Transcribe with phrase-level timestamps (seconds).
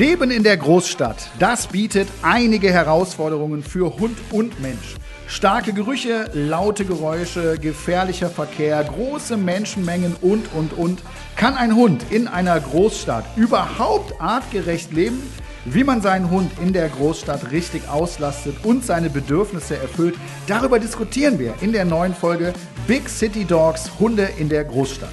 [0.00, 4.94] Leben in der Großstadt, das bietet einige Herausforderungen für Hund und Mensch.
[5.26, 11.02] Starke Gerüche, laute Geräusche, gefährlicher Verkehr, große Menschenmengen und, und, und.
[11.36, 15.22] Kann ein Hund in einer Großstadt überhaupt artgerecht leben?
[15.66, 20.14] Wie man seinen Hund in der Großstadt richtig auslastet und seine Bedürfnisse erfüllt,
[20.46, 22.54] darüber diskutieren wir in der neuen Folge
[22.86, 25.12] Big City Dogs Hunde in der Großstadt.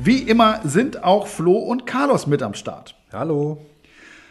[0.00, 2.94] Wie immer sind auch Flo und Carlos mit am Start.
[3.12, 3.58] Hallo.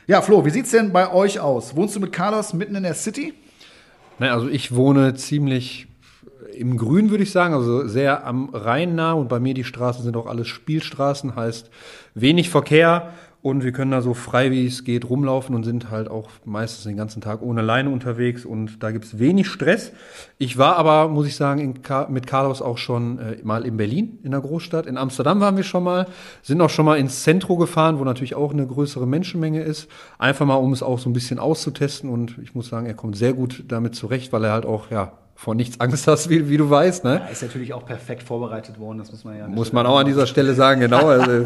[0.08, 1.76] Ja, Flo, wie sieht's denn bei euch aus?
[1.76, 3.34] Wohnst du mit Carlos mitten in der City?
[4.20, 5.88] Nein, also ich wohne ziemlich
[6.54, 10.04] im Grün, würde ich sagen, also sehr am Rhein nah und bei mir die Straßen
[10.04, 11.72] sind auch alles Spielstraßen, heißt
[12.14, 13.14] wenig Verkehr
[13.46, 16.86] und wir können da so frei wie es geht rumlaufen und sind halt auch meistens
[16.86, 19.92] den ganzen Tag ohne Leine unterwegs und da gibt es wenig Stress.
[20.40, 24.32] Ich war aber, muss ich sagen, mit Carlos auch schon äh, mal in Berlin, in
[24.32, 24.88] der Großstadt.
[24.88, 26.08] In Amsterdam waren wir schon mal,
[26.42, 29.92] sind auch schon mal ins Zentrum gefahren, wo natürlich auch eine größere Menschenmenge ist.
[30.18, 33.16] Einfach mal, um es auch so ein bisschen auszutesten und ich muss sagen, er kommt
[33.16, 36.56] sehr gut damit zurecht, weil er halt auch, ja, vor nichts Angst hast, wie, wie
[36.56, 37.04] du weißt.
[37.04, 37.22] Ne?
[37.24, 39.48] Ja, ist natürlich auch perfekt vorbereitet worden, das muss man ja.
[39.48, 41.08] Muss man auch an dieser Stelle sagen, genau.
[41.10, 41.44] Also,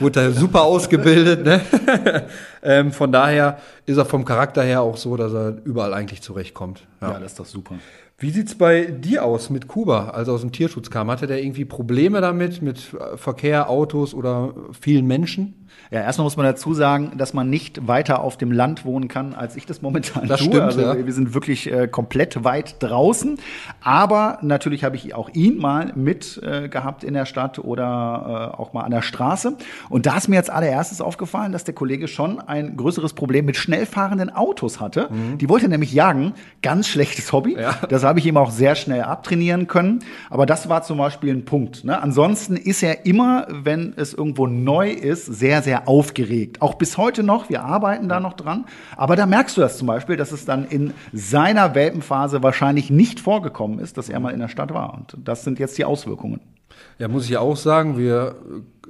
[0.00, 1.44] wurde da super ausgebildet.
[1.44, 1.60] Ne?
[2.62, 6.86] ähm, von daher ist er vom Charakter her auch so, dass er überall eigentlich zurechtkommt.
[7.00, 7.76] Ja, ja das ist doch super.
[8.18, 11.08] Wie sieht's bei dir aus mit Kuba, als er aus dem Tierschutz kam?
[11.08, 12.80] Hatte der irgendwie Probleme damit, mit
[13.14, 15.67] Verkehr, Autos oder vielen Menschen?
[15.90, 19.34] Ja, erstmal muss man dazu sagen, dass man nicht weiter auf dem Land wohnen kann,
[19.34, 20.48] als ich das momentan das tue.
[20.48, 21.06] Stimmt, also ja.
[21.06, 23.38] wir sind wirklich äh, komplett weit draußen.
[23.80, 28.60] Aber natürlich habe ich auch ihn mal mit äh, gehabt in der Stadt oder äh,
[28.60, 29.56] auch mal an der Straße.
[29.88, 33.56] Und da ist mir jetzt allererstes aufgefallen, dass der Kollege schon ein größeres Problem mit
[33.56, 35.08] schnell fahrenden Autos hatte.
[35.10, 35.38] Mhm.
[35.38, 36.34] Die wollte nämlich jagen.
[36.62, 37.56] Ganz schlechtes Hobby.
[37.58, 37.74] Ja.
[37.88, 40.00] Das habe ich ihm auch sehr schnell abtrainieren können.
[40.30, 41.84] Aber das war zum Beispiel ein Punkt.
[41.84, 42.00] Ne?
[42.00, 46.62] Ansonsten ist er immer, wenn es irgendwo neu ist, sehr, sehr aufgeregt.
[46.62, 48.66] Auch bis heute noch, wir arbeiten da noch dran.
[48.96, 53.20] Aber da merkst du das zum Beispiel, dass es dann in seiner Welpenphase wahrscheinlich nicht
[53.20, 54.94] vorgekommen ist, dass er mal in der Stadt war.
[54.94, 56.40] Und das sind jetzt die Auswirkungen.
[56.98, 58.36] Ja, muss ich auch sagen, wir,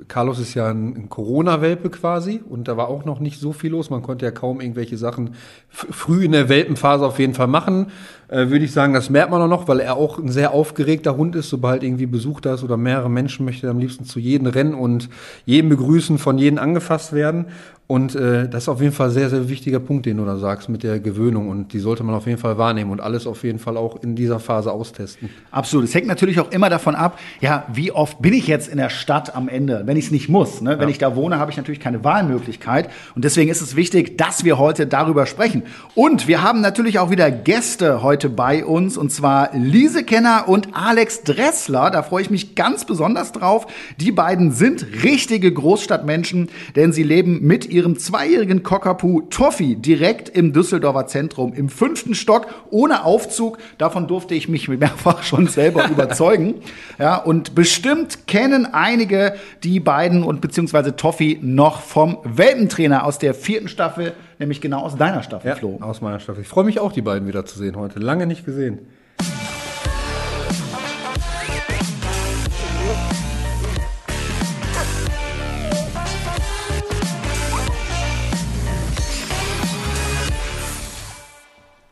[0.07, 3.91] Carlos ist ja ein, Corona-Welpe quasi und da war auch noch nicht so viel los.
[3.91, 5.35] Man konnte ja kaum irgendwelche Sachen
[5.69, 7.89] früh in der Welpenphase auf jeden Fall machen.
[8.29, 11.17] Äh, Würde ich sagen, das merkt man auch noch, weil er auch ein sehr aufgeregter
[11.17, 11.49] Hund ist.
[11.49, 14.75] Sobald irgendwie Besuch da ist oder mehrere Menschen möchte er am liebsten zu jedem rennen
[14.75, 15.09] und
[15.47, 17.47] jeden begrüßen, von jedem angefasst werden.
[17.89, 20.69] Und äh, das ist auf jeden Fall sehr, sehr wichtiger Punkt, den du da sagst
[20.69, 21.49] mit der Gewöhnung.
[21.49, 24.15] Und die sollte man auf jeden Fall wahrnehmen und alles auf jeden Fall auch in
[24.15, 25.31] dieser Phase austesten.
[25.51, 25.87] Absolut.
[25.87, 28.91] Es hängt natürlich auch immer davon ab, ja, wie oft bin ich jetzt in der
[28.91, 30.61] Stadt am Ende, wenn ich es nicht muss.
[30.61, 30.73] Ne?
[30.73, 30.79] Ja.
[30.79, 32.91] Wenn ich da wohne, habe ich natürlich keine Wahlmöglichkeit.
[33.15, 35.63] Und deswegen ist es wichtig, dass wir heute darüber sprechen.
[35.95, 40.69] Und wir haben natürlich auch wieder Gäste heute bei uns, und zwar Lise Kenner und
[40.75, 41.91] Alex Dressler.
[41.91, 43.67] Da freue ich mich ganz besonders drauf.
[43.99, 50.53] Die beiden sind richtige Großstadtmenschen, denn sie leben mit ihrem zweijährigen Cockapoo Toffi direkt im
[50.53, 53.57] Düsseldorfer Zentrum im fünften Stock ohne Aufzug.
[53.79, 56.57] Davon durfte ich mich mehrfach schon selber überzeugen.
[56.99, 63.35] Ja, und bestimmt kennen einige die beiden und beziehungsweise Toffi noch vom Welpentrainer aus der
[63.35, 65.79] vierten Staffel, nämlich genau aus deiner Staffel, ja, Flo.
[65.81, 66.43] Aus meiner Staffel.
[66.43, 67.99] Ich freue mich auch, die beiden wieder zu sehen heute.
[67.99, 68.81] Lange nicht gesehen.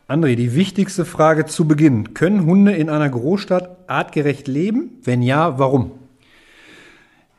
[0.08, 2.14] André, die wichtigste Frage zu Beginn.
[2.14, 5.00] Können Hunde in einer Großstadt artgerecht leben?
[5.03, 6.06] Wenn ja, warum?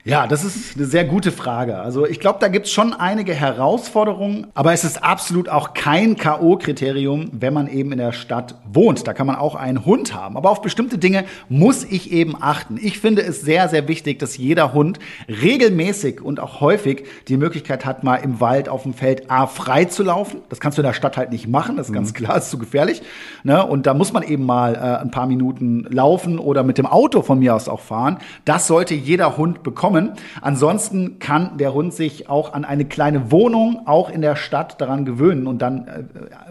[0.07, 1.79] Ja, das ist eine sehr gute Frage.
[1.79, 6.15] Also ich glaube, da gibt es schon einige Herausforderungen, aber es ist absolut auch kein
[6.15, 9.05] KO-Kriterium, wenn man eben in der Stadt wohnt.
[9.05, 10.37] Da kann man auch einen Hund haben.
[10.37, 12.79] Aber auf bestimmte Dinge muss ich eben achten.
[12.81, 14.97] Ich finde es sehr, sehr wichtig, dass jeder Hund
[15.27, 19.85] regelmäßig und auch häufig die Möglichkeit hat, mal im Wald auf dem Feld A frei
[19.85, 20.39] zu laufen.
[20.47, 22.15] Das kannst du in der Stadt halt nicht machen, das ist ganz mhm.
[22.15, 23.01] klar, ist zu gefährlich.
[23.43, 23.65] Ne?
[23.65, 27.23] Und da muss man eben mal äh, ein paar Minuten laufen oder mit dem Auto
[27.23, 28.19] von mir aus auch fahren.
[28.45, 30.13] Das sollte jeder Hund bekommen kommen.
[30.41, 35.05] Ansonsten kann der Hund sich auch an eine kleine Wohnung, auch in der Stadt, daran
[35.05, 35.47] gewöhnen.
[35.47, 36.03] Und dann äh,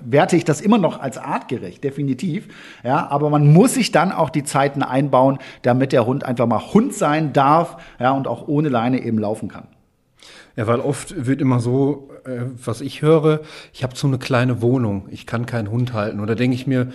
[0.02, 2.48] werte ich das immer noch als artgerecht, definitiv.
[2.84, 6.60] Ja, aber man muss sich dann auch die Zeiten einbauen, damit der Hund einfach mal
[6.72, 9.68] Hund sein darf ja, und auch ohne Leine eben laufen kann.
[10.56, 13.40] Ja, weil oft wird immer so, äh, was ich höre,
[13.74, 16.20] ich habe so eine kleine Wohnung, ich kann keinen Hund halten.
[16.20, 16.88] Oder denke ich mir,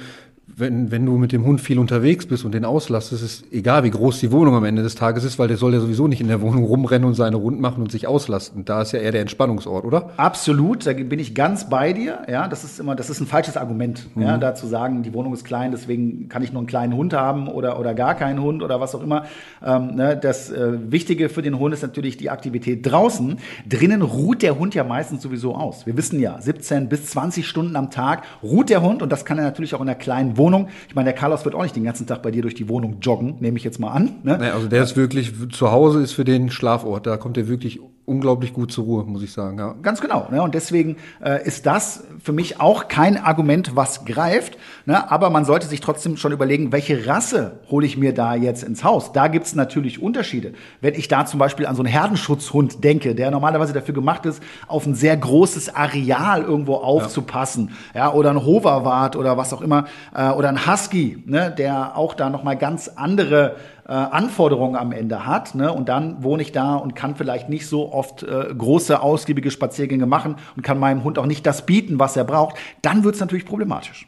[0.58, 3.84] wenn, wenn du mit dem Hund viel unterwegs bist und den auslastest, ist es egal,
[3.84, 6.22] wie groß die Wohnung am Ende des Tages ist, weil der soll ja sowieso nicht
[6.22, 8.66] in der Wohnung rumrennen und seine Rund machen und sich auslasten.
[8.66, 10.10] Da ist ja eher der Entspannungsort, oder?
[10.18, 12.20] Absolut, da bin ich ganz bei dir.
[12.30, 14.24] Ja, das ist immer, das ist ein falsches Argument, mhm.
[14.24, 17.14] ja, da zu sagen, die Wohnung ist klein, deswegen kann ich nur einen kleinen Hund
[17.14, 19.26] haben oder, oder gar keinen Hund oder was auch immer.
[19.66, 23.38] Ähm, ne, das äh, Wichtige für den Hund ist natürlich die Aktivität draußen.
[23.68, 25.86] Drinnen ruht der Hund ja meistens sowieso aus.
[25.86, 29.38] Wir wissen ja, 17 bis 20 Stunden am Tag ruht der Hund und das kann
[29.38, 30.41] er natürlich auch in einer kleinen Wohnung.
[30.88, 32.98] Ich meine, der Carlos wird auch nicht den ganzen Tag bei dir durch die Wohnung
[33.02, 34.16] joggen, nehme ich jetzt mal an.
[34.24, 34.38] Ne?
[34.38, 37.80] Naja, also der ist wirklich, zu Hause ist für den Schlafort, da kommt er wirklich
[38.12, 39.58] unglaublich gut zur Ruhe, muss ich sagen.
[39.58, 39.74] Ja.
[39.82, 40.28] Ganz genau.
[40.30, 40.44] Ne?
[40.44, 44.58] Und deswegen äh, ist das für mich auch kein Argument, was greift.
[44.86, 45.10] Ne?
[45.10, 48.84] Aber man sollte sich trotzdem schon überlegen, welche Rasse hole ich mir da jetzt ins
[48.84, 49.14] Haus.
[49.14, 50.54] Da gibt es natürlich Unterschiede.
[50.82, 54.44] Wenn ich da zum Beispiel an so einen Herdenschutzhund denke, der normalerweise dafür gemacht ist,
[54.68, 59.62] auf ein sehr großes Areal irgendwo aufzupassen, ja, ja oder ein Hoverwart oder was auch
[59.62, 61.54] immer, äh, oder ein Husky, ne?
[61.58, 63.56] der auch da nochmal ganz andere
[63.92, 65.54] äh, Anforderungen am Ende hat.
[65.54, 65.70] Ne?
[65.74, 70.06] Und dann wohne ich da und kann vielleicht nicht so oft äh, große, ausgiebige Spaziergänge
[70.06, 72.56] machen und kann meinem Hund auch nicht das bieten, was er braucht.
[72.82, 74.08] Dann wird es natürlich problematisch.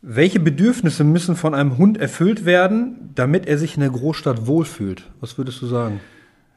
[0.00, 5.02] Welche Bedürfnisse müssen von einem Hund erfüllt werden, damit er sich in der Großstadt wohlfühlt?
[5.20, 5.98] Was würdest du sagen?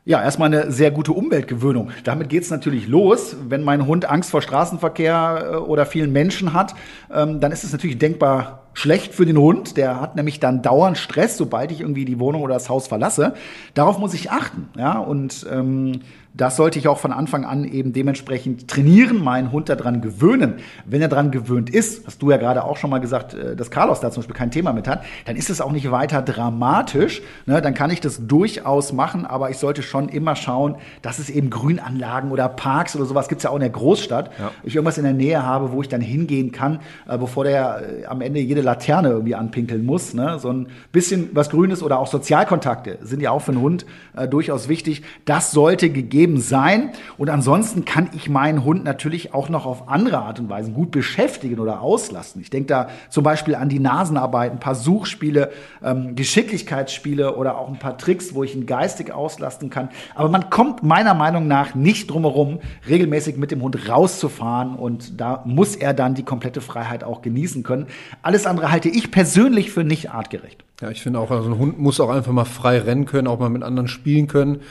[0.10, 1.92] Ja, erstmal eine sehr gute Umweltgewöhnung.
[2.04, 3.36] Damit geht's natürlich los.
[3.48, 6.74] Wenn mein Hund Angst vor Straßenverkehr äh, oder vielen Menschen hat,
[7.14, 9.78] ähm, dann ist es natürlich denkbar schlecht für den Hund.
[9.78, 13.36] Der hat nämlich dann dauernd Stress, sobald ich irgendwie die Wohnung oder das Haus verlasse.
[13.76, 14.70] Darauf muss ich achten.
[14.76, 16.00] Ja, und ähm,
[16.40, 20.56] das sollte ich auch von Anfang an eben dementsprechend trainieren, meinen Hund daran gewöhnen.
[20.86, 23.72] Wenn er daran gewöhnt ist, hast du ja gerade auch schon mal gesagt, äh, dass
[23.72, 27.22] Carlos da zum Beispiel kein Thema mit hat, dann ist es auch nicht weiter dramatisch.
[27.46, 27.62] Ne?
[27.62, 31.50] Dann kann ich das durchaus machen, aber ich sollte schon immer schauen, dass es eben
[31.50, 34.32] Grünanlagen oder Parks oder sowas gibt es ja auch in der Großstadt.
[34.40, 34.52] Ja.
[34.64, 38.06] Ich irgendwas in der Nähe habe, wo ich dann hingehen kann, äh, bevor der äh,
[38.06, 40.14] am Ende jede Laterne irgendwie anpinkeln muss.
[40.14, 40.40] Ne?
[40.40, 43.86] So ein bisschen was Grünes oder auch Sozialkontakte sind ja auch für einen Hund
[44.16, 45.04] äh, durchaus wichtig.
[45.26, 46.92] Das sollte gegeben gegeben sein.
[47.18, 50.92] Und ansonsten kann ich meinen Hund natürlich auch noch auf andere Art und Weise gut
[50.92, 52.42] beschäftigen oder auslasten.
[52.42, 55.52] Ich denke da zum Beispiel an die Nasenarbeit, ein paar Suchspiele,
[55.84, 59.90] ähm, Geschicklichkeitsspiele oder auch ein paar Tricks, wo ich ihn geistig auslasten kann.
[60.16, 65.44] Aber man kommt meiner Meinung nach nicht drumherum, regelmäßig mit dem Hund rauszufahren und da
[65.46, 67.88] muss er dann die komplette Freiheit auch genießen können.
[68.22, 70.64] Alles andere halte ich persönlich für nicht artgerecht.
[70.82, 73.40] Ja, ich finde auch, also ein Hund muss auch einfach mal frei rennen können, auch
[73.40, 74.62] mal mit anderen spielen können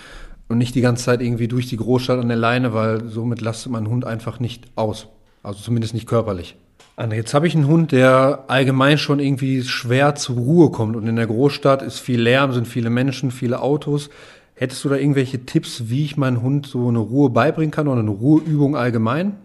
[0.48, 3.72] und nicht die ganze Zeit irgendwie durch die Großstadt an der Leine, weil somit lastet
[3.72, 5.08] man einen Hund einfach nicht aus.
[5.42, 6.56] Also zumindest nicht körperlich.
[6.96, 10.96] Anne, jetzt habe ich einen Hund, der allgemein schon irgendwie schwer zur Ruhe kommt.
[10.96, 14.10] Und in der Großstadt ist viel Lärm, sind viele Menschen, viele Autos.
[14.54, 18.00] Hättest du da irgendwelche Tipps, wie ich meinen Hund so eine Ruhe beibringen kann oder
[18.00, 19.36] eine Ruheübung allgemein?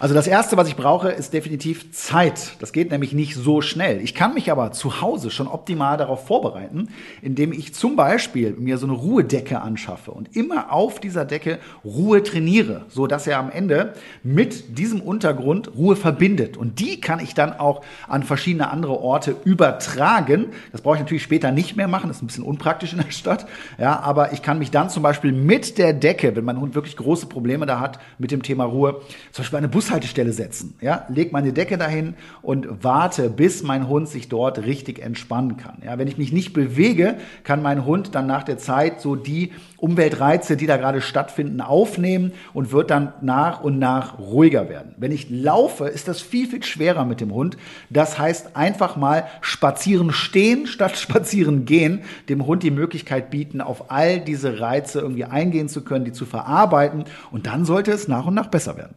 [0.00, 2.52] Also das Erste, was ich brauche, ist definitiv Zeit.
[2.58, 4.00] Das geht nämlich nicht so schnell.
[4.00, 6.88] Ich kann mich aber zu Hause schon optimal darauf vorbereiten,
[7.20, 12.22] indem ich zum Beispiel mir so eine Ruhedecke anschaffe und immer auf dieser Decke Ruhe
[12.22, 13.92] trainiere, so dass er am Ende
[14.22, 16.56] mit diesem Untergrund Ruhe verbindet.
[16.56, 20.46] Und die kann ich dann auch an verschiedene andere Orte übertragen.
[20.72, 22.08] Das brauche ich natürlich später nicht mehr machen.
[22.08, 23.44] Das ist ein bisschen unpraktisch in der Stadt.
[23.76, 26.96] Ja, aber ich kann mich dann zum Beispiel mit der Decke, wenn mein Hund wirklich
[26.96, 30.74] große Probleme da hat mit dem Thema Ruhe, zum Beispiel eine Bus Bushaltestelle setzen.
[30.80, 35.78] Ja, leg meine Decke dahin und warte, bis mein Hund sich dort richtig entspannen kann.
[35.84, 39.50] Ja, wenn ich mich nicht bewege, kann mein Hund dann nach der Zeit so die
[39.78, 44.94] Umweltreize, die da gerade stattfinden, aufnehmen und wird dann nach und nach ruhiger werden.
[44.96, 47.56] Wenn ich laufe, ist das viel, viel schwerer mit dem Hund.
[47.88, 53.90] Das heißt einfach mal spazieren stehen statt spazieren gehen, dem Hund die Möglichkeit bieten, auf
[53.90, 58.26] all diese Reize irgendwie eingehen zu können, die zu verarbeiten und dann sollte es nach
[58.26, 58.94] und nach besser werden.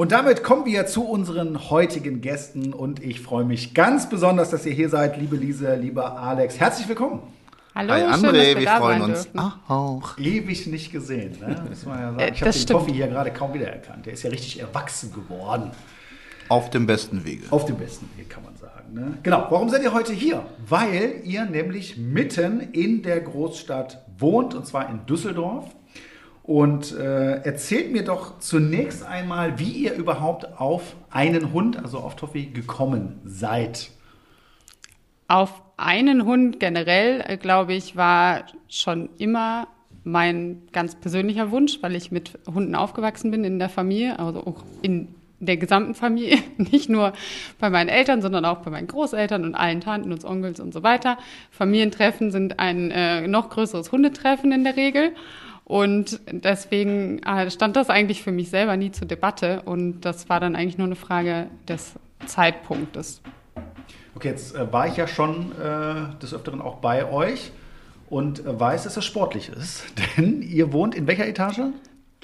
[0.00, 4.64] Und damit kommen wir zu unseren heutigen Gästen und ich freue mich ganz besonders, dass
[4.64, 6.58] ihr hier seid, liebe Lise, lieber Alex.
[6.58, 7.20] Herzlich willkommen.
[7.74, 10.16] Hallo, Hi André, schön, wir, wir freuen uns auch.
[10.16, 11.36] Ewig nicht gesehen.
[11.38, 11.66] Ne?
[11.68, 12.18] Muss man ja sagen.
[12.18, 12.66] Äh, ich habe den.
[12.66, 14.06] Toffi hier gerade kaum wiedererkannt.
[14.06, 15.70] Der ist ja richtig erwachsen geworden.
[16.48, 17.44] Auf dem besten Wege.
[17.50, 18.94] Auf dem besten Weg, kann man sagen.
[18.94, 19.18] Ne?
[19.22, 20.46] Genau, warum seid ihr heute hier?
[20.66, 25.66] Weil ihr nämlich mitten in der Großstadt wohnt, und zwar in Düsseldorf.
[26.50, 32.16] Und äh, erzählt mir doch zunächst einmal, wie ihr überhaupt auf einen Hund, also auf
[32.16, 33.92] Toffi, gekommen seid.
[35.28, 39.68] Auf einen Hund generell, äh, glaube ich, war schon immer
[40.02, 44.64] mein ganz persönlicher Wunsch, weil ich mit Hunden aufgewachsen bin in der Familie, also auch
[44.82, 47.12] in der gesamten Familie, nicht nur
[47.60, 50.82] bei meinen Eltern, sondern auch bei meinen Großeltern und allen Tanten und Onkels und so
[50.82, 51.16] weiter.
[51.52, 55.12] Familientreffen sind ein äh, noch größeres Hundetreffen in der Regel.
[55.70, 59.62] Und deswegen äh, stand das eigentlich für mich selber nie zur Debatte.
[59.62, 61.92] Und das war dann eigentlich nur eine Frage des
[62.26, 63.20] Zeitpunktes.
[64.16, 67.52] Okay, jetzt äh, war ich ja schon äh, des Öfteren auch bei euch
[68.08, 69.84] und äh, weiß, dass es sportlich ist.
[70.16, 71.60] Denn ihr wohnt in welcher Etage?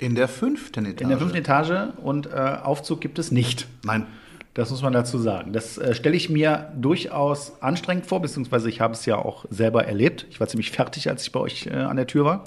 [0.00, 1.02] In der fünften Etage.
[1.02, 2.30] In der fünften Etage und äh,
[2.64, 3.68] Aufzug gibt es nicht.
[3.84, 4.08] Nein.
[4.56, 5.52] Das muss man dazu sagen.
[5.52, 9.84] Das äh, stelle ich mir durchaus anstrengend vor, beziehungsweise ich habe es ja auch selber
[9.84, 10.24] erlebt.
[10.30, 12.44] Ich war ziemlich fertig, als ich bei euch äh, an der Tür war.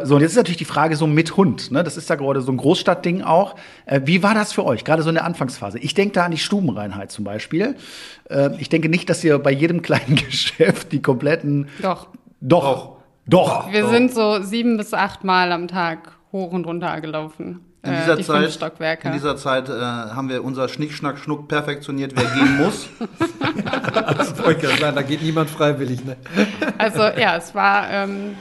[0.00, 1.70] Äh, so, und jetzt ist natürlich die Frage so mit Hund.
[1.70, 1.84] Ne?
[1.84, 3.54] Das ist ja gerade so ein Großstadtding auch.
[3.86, 5.78] Äh, wie war das für euch, gerade so in der Anfangsphase?
[5.78, 7.76] Ich denke da an die Stubenreinheit zum Beispiel.
[8.28, 11.68] Äh, ich denke nicht, dass ihr bei jedem kleinen Geschäft die kompletten.
[11.80, 12.08] Doch.
[12.40, 12.96] Doch.
[13.24, 13.70] Doch.
[13.72, 13.90] Wir Doch.
[13.90, 17.60] sind so sieben bis acht Mal am Tag hoch und runter gelaufen.
[17.84, 21.48] In Äh, dieser, die Zeit, in dieser Zeit äh, haben wir unser Schnick, Schnack, Schnuck
[21.48, 22.88] perfektioniert, wer gehen muss.
[24.16, 26.04] Das wollte ich sagen, da geht niemand freiwillig.
[26.04, 26.16] Ne?
[26.78, 28.36] also ja, es war ähm,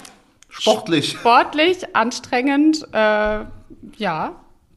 [0.50, 1.12] Sportlich.
[1.12, 3.40] sportlich, anstrengend, äh,
[3.98, 4.36] ja.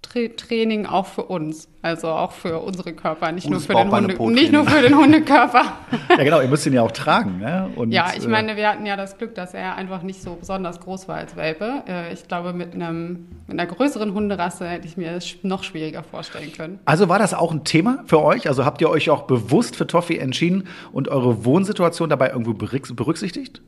[0.09, 4.53] Tra Training auch für uns, also auch für unsere Körper, nicht nur für Hunde, nicht
[4.53, 5.63] nur für den Hundekörper.
[6.11, 7.39] Ja, genau, ihr müsst ihn ja auch tragen.
[7.39, 7.69] Ne?
[7.75, 10.35] Und, Ja, ich äh, meine, wir hatten ja das Glück, dass er einfach nicht so
[10.37, 11.83] besonders groß war als Welpe.
[11.89, 15.65] Äh, Ich glaube, mit, einem, mit einer größeren Hunderasse hätte ich mir das sch- noch
[15.65, 16.79] schwieriger vorstellen können.
[16.85, 18.49] Also war das auch ein Thema für euch?
[18.49, 22.95] Also habt ihr euch auch bewusst für Toffee entschieden und eure Wohnsituation dabei irgendwo berücks-
[22.95, 23.61] berücksichtigt?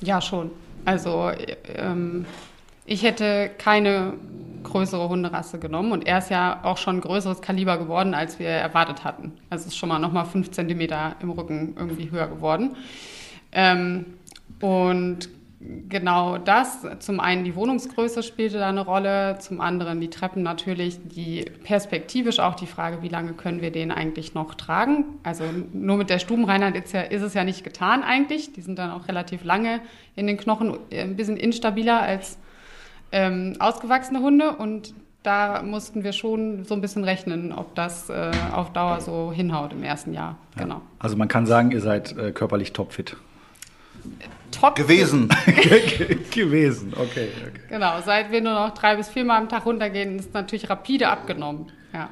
[0.00, 0.50] Ja, schon.
[0.84, 2.24] Also äh, ähm,
[2.86, 4.14] ich hätte keine
[4.62, 9.04] größere Hunderasse genommen und er ist ja auch schon größeres Kaliber geworden, als wir erwartet
[9.04, 9.32] hatten.
[9.50, 12.76] Also ist schon mal nochmal fünf Zentimeter im Rücken irgendwie höher geworden.
[13.52, 14.06] Ähm,
[14.60, 15.28] und
[15.88, 20.98] genau das, zum einen die Wohnungsgröße spielte da eine Rolle, zum anderen die Treppen natürlich,
[21.08, 25.04] die perspektivisch auch die Frage, wie lange können wir den eigentlich noch tragen.
[25.22, 28.52] Also nur mit der Stubenreinheit ist, ja, ist es ja nicht getan eigentlich.
[28.52, 29.80] Die sind dann auch relativ lange
[30.16, 32.38] in den Knochen, äh, ein bisschen instabiler als
[33.12, 38.30] ähm, ausgewachsene Hunde und da mussten wir schon so ein bisschen rechnen, ob das äh,
[38.52, 40.38] auf Dauer so hinhaut im ersten Jahr.
[40.56, 40.80] Genau.
[40.98, 43.16] Also man kann sagen, ihr seid äh, körperlich topfit.
[44.50, 45.28] Top Gewesen.
[46.30, 46.94] gewesen.
[46.94, 47.60] Okay, okay.
[47.68, 51.70] Genau, seit wir nur noch drei bis viermal am Tag runtergehen, ist natürlich rapide abgenommen.
[51.92, 52.08] Ja.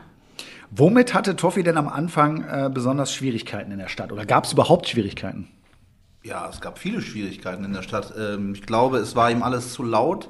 [0.70, 4.12] Womit hatte Toffee denn am Anfang äh, besonders Schwierigkeiten in der Stadt?
[4.12, 5.48] Oder gab es überhaupt Schwierigkeiten?
[6.22, 8.12] Ja, es gab viele Schwierigkeiten in der Stadt.
[8.18, 10.28] Ähm, ich glaube, es war ihm alles zu laut.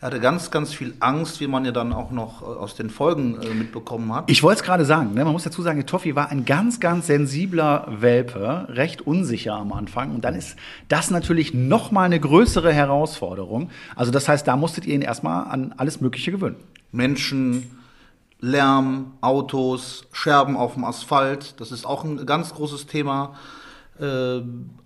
[0.00, 2.90] Er hatte ganz, ganz viel Angst, wie man ja dann auch noch äh, aus den
[2.90, 4.30] Folgen äh, mitbekommen hat.
[4.30, 5.24] Ich wollte es gerade sagen, ne?
[5.24, 10.14] man muss dazu sagen, Toffee war ein ganz, ganz sensibler Welpe, recht unsicher am Anfang.
[10.14, 10.56] Und dann ist
[10.88, 13.70] das natürlich noch mal eine größere Herausforderung.
[13.94, 16.56] Also das heißt, da musstet ihr ihn erstmal an alles Mögliche gewöhnen.
[16.92, 17.70] Menschen,
[18.38, 23.34] Lärm, Autos, Scherben auf dem Asphalt, das ist auch ein ganz großes Thema.
[23.98, 24.42] Äh,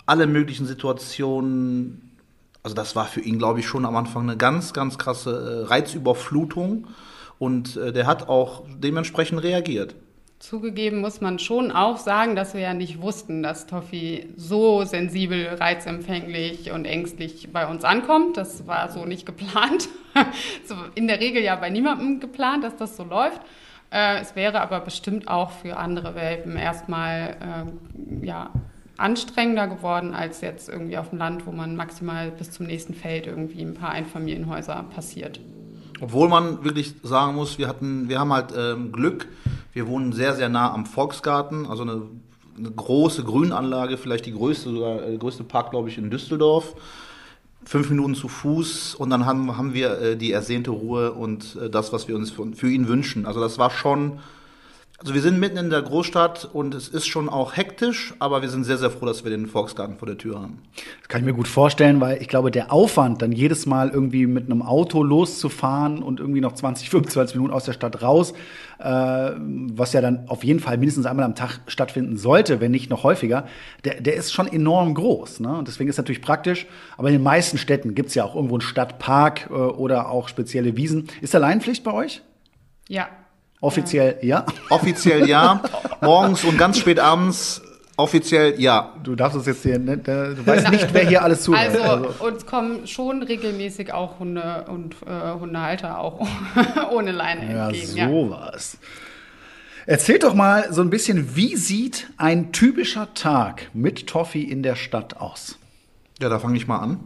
[0.07, 2.10] alle möglichen Situationen,
[2.63, 5.67] also das war für ihn, glaube ich, schon am Anfang eine ganz, ganz krasse äh,
[5.67, 6.89] Reizüberflutung.
[7.39, 9.95] Und äh, der hat auch dementsprechend reagiert.
[10.41, 15.47] Zugegeben muss man schon auch sagen, dass wir ja nicht wussten, dass Toffi so sensibel,
[15.47, 18.37] reizempfänglich und ängstlich bei uns ankommt.
[18.37, 19.89] Das war so nicht geplant.
[20.95, 23.41] in der Regel ja bei niemandem geplant, dass das so läuft.
[23.91, 28.51] Äh, es wäre aber bestimmt auch für andere Welpen erstmal ähm, ja,
[29.01, 33.27] anstrengender geworden als jetzt irgendwie auf dem Land, wo man maximal bis zum nächsten Feld
[33.27, 35.41] irgendwie ein paar Einfamilienhäuser passiert.
[36.01, 39.29] Obwohl man wirklich sagen muss, wir hatten, wir haben halt ähm, Glück.
[39.73, 42.03] Wir wohnen sehr, sehr nah am Volksgarten, also eine,
[42.57, 46.75] eine große Grünanlage, vielleicht die größte, sogar äh, größte Park, glaube ich, in Düsseldorf.
[47.65, 51.69] Fünf Minuten zu Fuß und dann haben, haben wir äh, die ersehnte Ruhe und äh,
[51.69, 53.27] das, was wir uns für, für ihn wünschen.
[53.27, 54.19] Also das war schon,
[55.01, 58.51] also wir sind mitten in der Großstadt und es ist schon auch hektisch, aber wir
[58.51, 60.59] sind sehr, sehr froh, dass wir den Volksgarten vor der Tür haben.
[60.99, 64.27] Das kann ich mir gut vorstellen, weil ich glaube, der Aufwand, dann jedes Mal irgendwie
[64.27, 68.35] mit einem Auto loszufahren und irgendwie noch 20, 25 Minuten aus der Stadt raus,
[68.79, 72.91] äh, was ja dann auf jeden Fall mindestens einmal am Tag stattfinden sollte, wenn nicht
[72.91, 73.47] noch häufiger,
[73.87, 75.41] der, der ist schon enorm groß.
[75.41, 75.57] Ne?
[75.57, 76.67] Und deswegen ist es natürlich praktisch.
[76.99, 80.29] Aber in den meisten Städten gibt es ja auch irgendwo einen Stadtpark äh, oder auch
[80.29, 81.09] spezielle Wiesen.
[81.23, 82.21] Ist da Leinpflicht bei euch?
[82.87, 83.09] Ja,
[83.61, 84.47] Offiziell ja.
[84.71, 85.63] Offiziell ja,
[86.01, 87.63] morgens und ganz spät abends
[88.01, 88.95] offiziell ja.
[89.03, 91.77] Du darfst uns jetzt hier, ne, du weißt nicht, wer hier alles zuhört.
[91.77, 96.27] Also, uns kommen schon regelmäßig auch Hunde und äh, Hundehalter auch
[96.93, 97.97] ohne Leine Ja, entgegen.
[97.97, 98.09] Ja.
[98.09, 98.79] sowas.
[99.87, 104.77] Erzählt doch mal so ein bisschen, wie sieht ein typischer Tag mit Toffee in der
[104.77, 105.59] Stadt aus?
[106.21, 107.01] Ja, da fange ich mal an.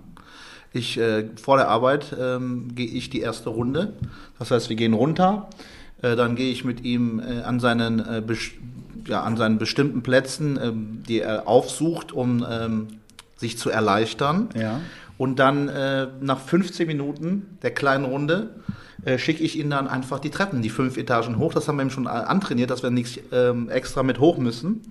[0.73, 3.95] Ich, äh, vor der Arbeit ähm, gehe ich die erste Runde.
[4.41, 5.49] Das heißt, wir gehen runter.
[6.05, 8.23] Äh, dann gehe ich mit ihm äh, an, seinen, äh,
[9.07, 12.89] ja, an seinen bestimmten Plätzen, ähm, die er aufsucht, um ähm,
[13.37, 14.51] sich zu erleichtern.
[14.55, 14.81] Ja.
[15.17, 15.71] Und dann
[16.21, 18.51] nach 15 Minuten der kleinen Runde
[19.17, 21.55] schicke ich ihn dann einfach die Treppen, die fünf Etagen hoch.
[21.55, 24.83] Das haben wir ihm schon antrainiert, dass wir nichts ähm, extra mit hoch müssen.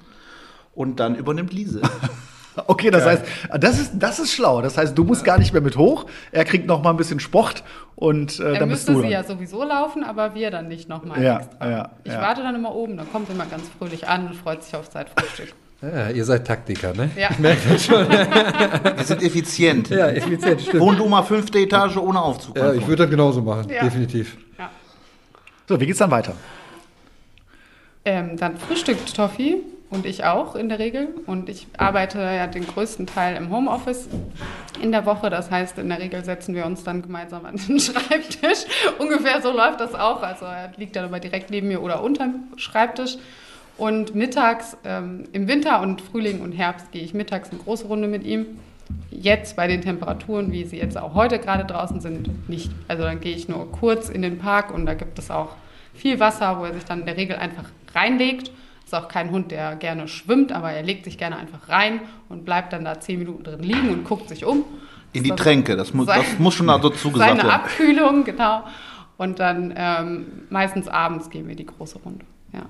[0.74, 1.82] Und dann übernimmt Lise.
[2.68, 3.24] Okay, das heißt,
[3.60, 4.62] das ist, das ist schlau.
[4.62, 6.06] Das heißt, du musst gar nicht mehr mit hoch.
[6.32, 7.64] Er kriegt noch mal ein bisschen Sport
[7.96, 9.12] und äh, Er dann bist müsste du sie dran.
[9.12, 11.70] ja sowieso laufen, aber wir dann nicht nochmal Ja, extra.
[11.70, 12.22] ja, ich ja.
[12.22, 15.54] warte dann immer oben, dann kommt immer ganz fröhlich an und freut sich auf Zeitfrühstück.
[15.84, 17.10] Ja, ihr seid Taktiker, ne?
[17.18, 17.28] Ja.
[17.40, 19.90] Wir sind effizient.
[19.90, 20.80] Ja, effizient, stimmt.
[20.82, 22.58] Wohn du mal fünfte Etage ohne Aufzug.
[22.58, 23.84] Ja, ich würde das genauso machen, Ja.
[23.84, 24.38] definitiv.
[24.58, 24.70] ja.
[25.68, 26.36] So, wie geht's dann weiter?
[28.06, 29.58] Ähm, dann frühstückt Toffi
[29.94, 31.10] und ich auch in der Regel.
[31.28, 34.10] Und ich arbeite ja den größten Teil im Homeoffice
[34.82, 35.30] in der Woche.
[35.30, 38.66] Das heißt, in der Regel setzen wir uns dann gemeinsam an den Schreibtisch.
[38.98, 40.24] Ungefähr so läuft das auch.
[40.24, 43.18] Also er liegt dann immer direkt neben mir oder unterm Schreibtisch.
[43.78, 48.08] Und mittags, ähm, im Winter und Frühling und Herbst, gehe ich mittags eine große Runde
[48.08, 48.60] mit ihm.
[49.10, 52.72] Jetzt bei den Temperaturen, wie sie jetzt auch heute gerade draußen sind, nicht.
[52.88, 55.56] Also dann gehe ich nur kurz in den Park und da gibt es auch
[55.94, 58.52] viel Wasser, wo er sich dann in der Regel einfach reinlegt.
[58.86, 62.46] Ist auch kein Hund, der gerne schwimmt, aber er legt sich gerne einfach rein und
[62.46, 64.64] bleibt dann da zehn Minuten drin liegen und guckt sich um.
[65.14, 67.50] In die Das- Tränke, das muss, Sein- das muss schon dazu gesagt Seine werden.
[67.52, 68.64] Abkühlung, genau.
[69.18, 72.26] Und dann ähm, meistens abends gehen wir die große Runde.
[72.52, 72.62] Ja.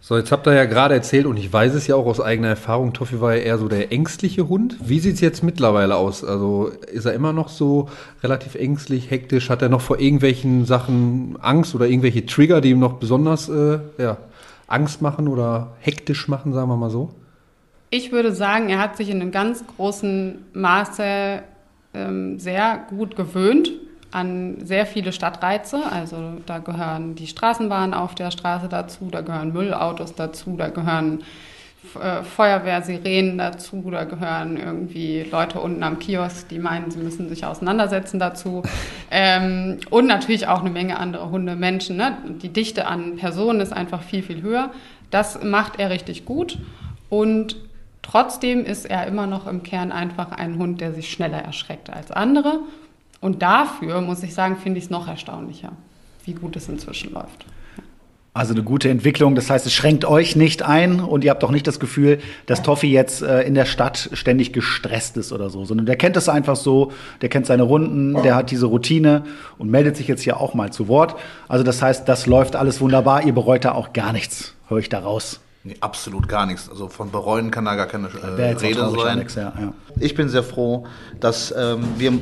[0.00, 2.48] So, jetzt habt ihr ja gerade erzählt, und ich weiß es ja auch aus eigener
[2.48, 4.76] Erfahrung, Toffi war ja eher so der ängstliche Hund.
[4.84, 6.22] Wie sieht es jetzt mittlerweile aus?
[6.22, 7.88] Also ist er immer noch so
[8.22, 9.48] relativ ängstlich, hektisch?
[9.48, 13.78] Hat er noch vor irgendwelchen Sachen Angst oder irgendwelche Trigger, die ihm noch besonders äh,
[13.96, 14.18] ja,
[14.74, 17.10] Angst machen oder hektisch machen, sagen wir mal so?
[17.90, 21.42] Ich würde sagen, er hat sich in einem ganz großen Maße
[21.94, 23.70] ähm, sehr gut gewöhnt
[24.10, 25.80] an sehr viele Stadtreize.
[25.90, 26.16] Also
[26.46, 31.22] da gehören die Straßenbahnen auf der Straße dazu, da gehören Müllautos dazu, da gehören
[32.00, 37.44] äh, Feuerwehrsirenen dazu, da gehören irgendwie Leute unten am Kiosk, die meinen, sie müssen sich
[37.44, 38.62] auseinandersetzen dazu.
[39.10, 41.96] Ähm, und natürlich auch eine Menge andere Hunde, Menschen.
[41.96, 42.16] Ne?
[42.42, 44.70] Die Dichte an Personen ist einfach viel, viel höher.
[45.10, 46.58] Das macht er richtig gut.
[47.08, 47.56] Und
[48.02, 52.10] trotzdem ist er immer noch im Kern einfach ein Hund, der sich schneller erschreckt als
[52.10, 52.60] andere.
[53.20, 55.72] Und dafür, muss ich sagen, finde ich es noch erstaunlicher,
[56.24, 57.46] wie gut es inzwischen läuft.
[58.36, 59.36] Also eine gute Entwicklung.
[59.36, 62.64] Das heißt, es schränkt euch nicht ein und ihr habt auch nicht das Gefühl, dass
[62.64, 66.28] Toffi jetzt äh, in der Stadt ständig gestresst ist oder so, sondern der kennt es
[66.28, 69.22] einfach so, der kennt seine Runden, der hat diese Routine
[69.56, 71.14] und meldet sich jetzt hier auch mal zu Wort.
[71.46, 73.22] Also das heißt, das läuft alles wunderbar.
[73.24, 75.38] Ihr bereut da auch gar nichts, höre ich da raus.
[75.62, 76.68] Nee, absolut gar nichts.
[76.68, 78.98] Also von bereuen kann da gar keine äh, Rede sein.
[78.98, 79.72] Alex, ja, ja.
[80.00, 80.88] Ich bin sehr froh,
[81.20, 82.18] dass ähm, wir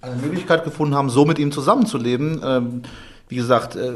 [0.00, 2.40] eine Möglichkeit gefunden haben, so mit ihm zusammenzuleben.
[2.42, 2.82] Ähm,
[3.28, 3.92] wie gesagt, äh,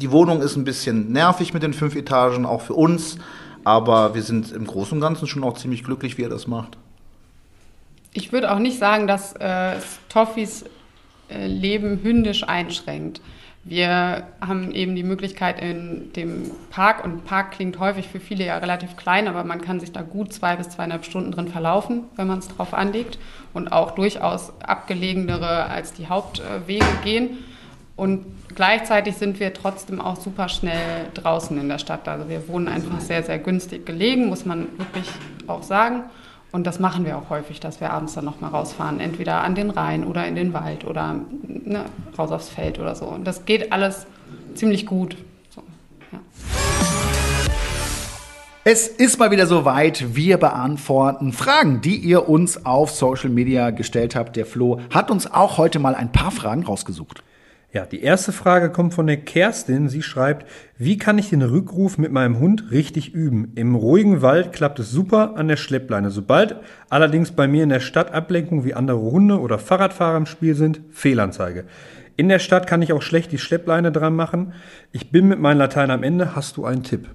[0.00, 3.18] die Wohnung ist ein bisschen nervig mit den fünf Etagen, auch für uns.
[3.64, 6.78] Aber wir sind im Großen und Ganzen schon auch ziemlich glücklich, wie er das macht.
[8.12, 9.76] Ich würde auch nicht sagen, dass äh,
[10.08, 10.64] Toffis
[11.28, 13.20] äh, Leben hündisch einschränkt.
[13.64, 18.56] Wir haben eben die Möglichkeit in dem Park, und Park klingt häufig für viele ja
[18.56, 22.28] relativ klein, aber man kann sich da gut zwei bis zweieinhalb Stunden drin verlaufen, wenn
[22.28, 23.18] man es drauf anlegt
[23.52, 27.38] und auch durchaus abgelegenere als die Hauptwege gehen.
[27.98, 32.06] Und gleichzeitig sind wir trotzdem auch super schnell draußen in der Stadt.
[32.06, 35.10] Also wir wohnen einfach sehr, sehr günstig gelegen, muss man wirklich
[35.48, 36.04] auch sagen.
[36.52, 39.70] Und das machen wir auch häufig, dass wir abends dann nochmal rausfahren, entweder an den
[39.70, 43.04] Rhein oder in den Wald oder ne, raus aufs Feld oder so.
[43.06, 44.06] Und das geht alles
[44.54, 45.16] ziemlich gut.
[45.50, 45.64] So,
[46.12, 46.20] ja.
[48.62, 50.14] Es ist mal wieder soweit.
[50.14, 54.36] Wir beantworten Fragen, die ihr uns auf Social Media gestellt habt.
[54.36, 57.24] Der Flo hat uns auch heute mal ein paar Fragen rausgesucht.
[57.70, 59.90] Ja, die erste Frage kommt von der Kerstin.
[59.90, 60.46] Sie schreibt,
[60.78, 63.52] wie kann ich den Rückruf mit meinem Hund richtig üben?
[63.56, 66.10] Im ruhigen Wald klappt es super an der Schleppleine.
[66.10, 66.56] Sobald
[66.88, 70.80] allerdings bei mir in der Stadt Ablenkung wie andere Hunde oder Fahrradfahrer im Spiel sind,
[70.92, 71.66] Fehlanzeige.
[72.16, 74.54] In der Stadt kann ich auch schlecht die Schleppleine dran machen.
[74.92, 76.34] Ich bin mit meinem Latein am Ende.
[76.34, 77.10] Hast du einen Tipp?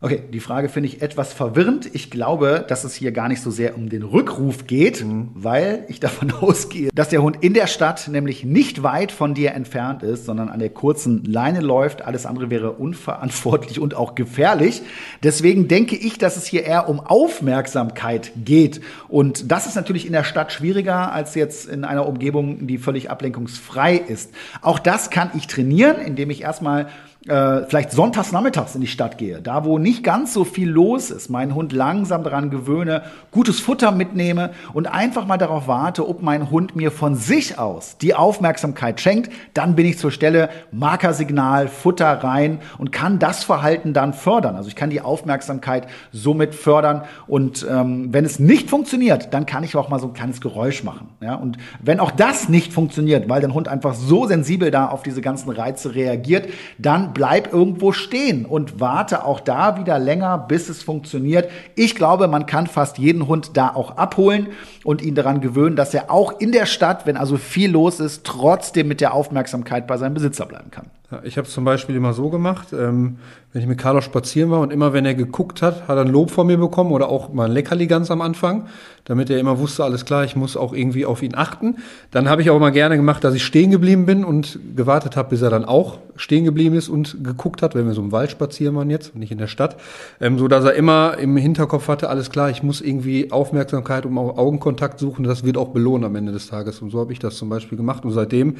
[0.00, 1.90] Okay, die Frage finde ich etwas verwirrend.
[1.92, 5.98] Ich glaube, dass es hier gar nicht so sehr um den Rückruf geht, weil ich
[6.08, 10.24] davon ausgehe, dass der Hund in der Stadt nämlich nicht weit von dir entfernt ist,
[10.24, 12.02] sondern an der kurzen Leine läuft.
[12.02, 14.82] Alles andere wäre unverantwortlich und auch gefährlich.
[15.24, 18.80] Deswegen denke ich, dass es hier eher um Aufmerksamkeit geht.
[19.08, 23.10] Und das ist natürlich in der Stadt schwieriger als jetzt in einer Umgebung, die völlig
[23.10, 24.30] ablenkungsfrei ist.
[24.62, 26.86] Auch das kann ich trainieren, indem ich erstmal
[27.26, 31.10] äh, vielleicht sonntags nachmittags in die Stadt gehe, da wo nicht ganz so viel los
[31.10, 33.02] ist, meinen Hund langsam daran gewöhne,
[33.32, 37.98] gutes Futter mitnehme und einfach mal darauf warte, ob mein Hund mir von sich aus
[37.98, 43.92] die Aufmerksamkeit schenkt, dann bin ich zur Stelle, Markersignal, Futter rein und kann das Verhalten
[43.92, 44.54] dann fördern.
[44.54, 49.64] Also ich kann die Aufmerksamkeit somit fördern und ähm, wenn es nicht funktioniert, dann kann
[49.64, 51.08] ich auch mal so ein kleines Geräusch machen.
[51.20, 51.34] Ja?
[51.34, 55.20] Und wenn auch das nicht funktioniert, weil der Hund einfach so sensibel da auf diese
[55.20, 60.82] ganzen Reize reagiert, dann bleib irgendwo stehen und warte auch da wieder länger, bis es
[60.82, 61.50] funktioniert.
[61.74, 64.48] Ich glaube, man kann fast jeden Hund da auch abholen
[64.84, 68.24] und ihn daran gewöhnen, dass er auch in der Stadt, wenn also viel los ist,
[68.24, 70.90] trotzdem mit der Aufmerksamkeit bei seinem Besitzer bleiben kann.
[71.24, 73.16] Ich habe es zum Beispiel immer so gemacht, ähm,
[73.54, 76.08] wenn ich mit Carlos spazieren war und immer wenn er geguckt hat, hat er ein
[76.08, 78.66] Lob von mir bekommen oder auch mal ein Leckerli ganz am Anfang,
[79.06, 81.76] damit er immer wusste, alles klar, ich muss auch irgendwie auf ihn achten.
[82.10, 85.30] Dann habe ich auch mal gerne gemacht, dass ich stehen geblieben bin und gewartet habe,
[85.30, 88.30] bis er dann auch stehen geblieben ist und geguckt hat, wenn wir so im Wald
[88.30, 89.80] spazieren waren jetzt, nicht in der Stadt,
[90.20, 94.18] ähm, so dass er immer im Hinterkopf hatte, alles klar, ich muss irgendwie Aufmerksamkeit und
[94.18, 96.82] Augenkontakt suchen, das wird auch belohnt am Ende des Tages.
[96.82, 98.56] Und so habe ich das zum Beispiel gemacht und seitdem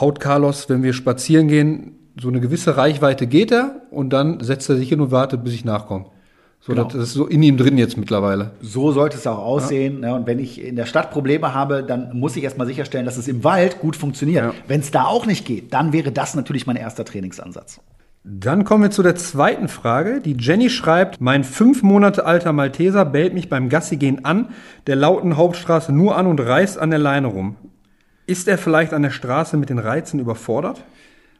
[0.00, 1.83] haut Carlos, wenn wir spazieren gehen,
[2.20, 5.52] so eine gewisse Reichweite geht er und dann setzt er sich hin und wartet, bis
[5.54, 6.06] ich nachkomme.
[6.60, 6.84] So, Genau.
[6.84, 8.52] das ist so in ihm drin jetzt mittlerweile.
[8.62, 10.00] So sollte es auch aussehen.
[10.00, 10.14] Ne?
[10.14, 13.28] Und wenn ich in der Stadt Probleme habe, dann muss ich erstmal sicherstellen, dass es
[13.28, 14.44] im Wald gut funktioniert.
[14.44, 14.54] Ja.
[14.66, 17.80] Wenn es da auch nicht geht, dann wäre das natürlich mein erster Trainingsansatz.
[18.26, 20.22] Dann kommen wir zu der zweiten Frage.
[20.22, 24.48] Die Jenny schreibt, mein fünf Monate alter Malteser bellt mich beim Gassigehen an,
[24.86, 27.56] der lauten Hauptstraße nur an und reißt an der Leine rum.
[28.26, 30.82] Ist er vielleicht an der Straße mit den Reizen überfordert?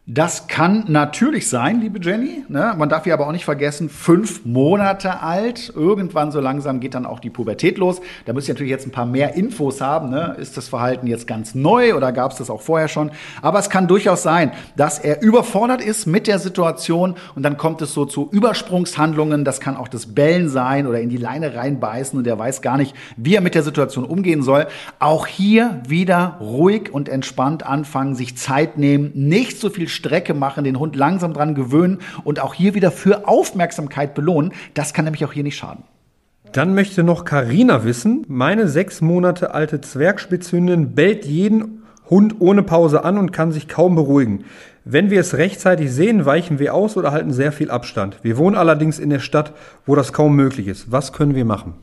[0.07, 2.45] Das kann natürlich sein, liebe Jenny.
[2.49, 2.75] Ne?
[2.77, 5.73] Man darf hier aber auch nicht vergessen, fünf Monate alt.
[5.75, 8.03] Irgendwann so langsam geht dann auch die Pubertät los.
[8.27, 10.11] Da müsst ihr natürlich jetzt ein paar mehr Infos haben.
[10.11, 10.37] Ne?
[10.39, 13.13] Ist das Verhalten jetzt ganz neu oder gab es das auch vorher schon?
[13.41, 17.81] Aber es kann durchaus sein, dass er überfordert ist mit der Situation und dann kommt
[17.81, 19.47] es so zu Übersprungshandlungen.
[19.47, 22.77] Das kann auch das Bellen sein oder in die Leine reinbeißen und er weiß gar
[22.77, 24.67] nicht, wie er mit der Situation umgehen soll.
[24.99, 30.65] Auch hier wieder ruhig und entspannt anfangen, sich Zeit nehmen, nicht so viel Strecke machen,
[30.65, 34.53] den Hund langsam dran gewöhnen und auch hier wieder für Aufmerksamkeit belohnen.
[34.75, 35.85] Das kann nämlich auch hier nicht schaden.
[36.53, 43.05] Dann möchte noch Karina wissen, meine sechs Monate alte Zwergspitzhündin bellt jeden Hund ohne Pause
[43.05, 44.45] an und kann sich kaum beruhigen.
[44.85, 48.19] Wenn wir es rechtzeitig sehen, weichen wir aus oder halten sehr viel Abstand.
[48.23, 49.53] Wir wohnen allerdings in der Stadt,
[49.87, 50.93] wo das kaum möglich ist.
[50.93, 51.75] Was können wir machen?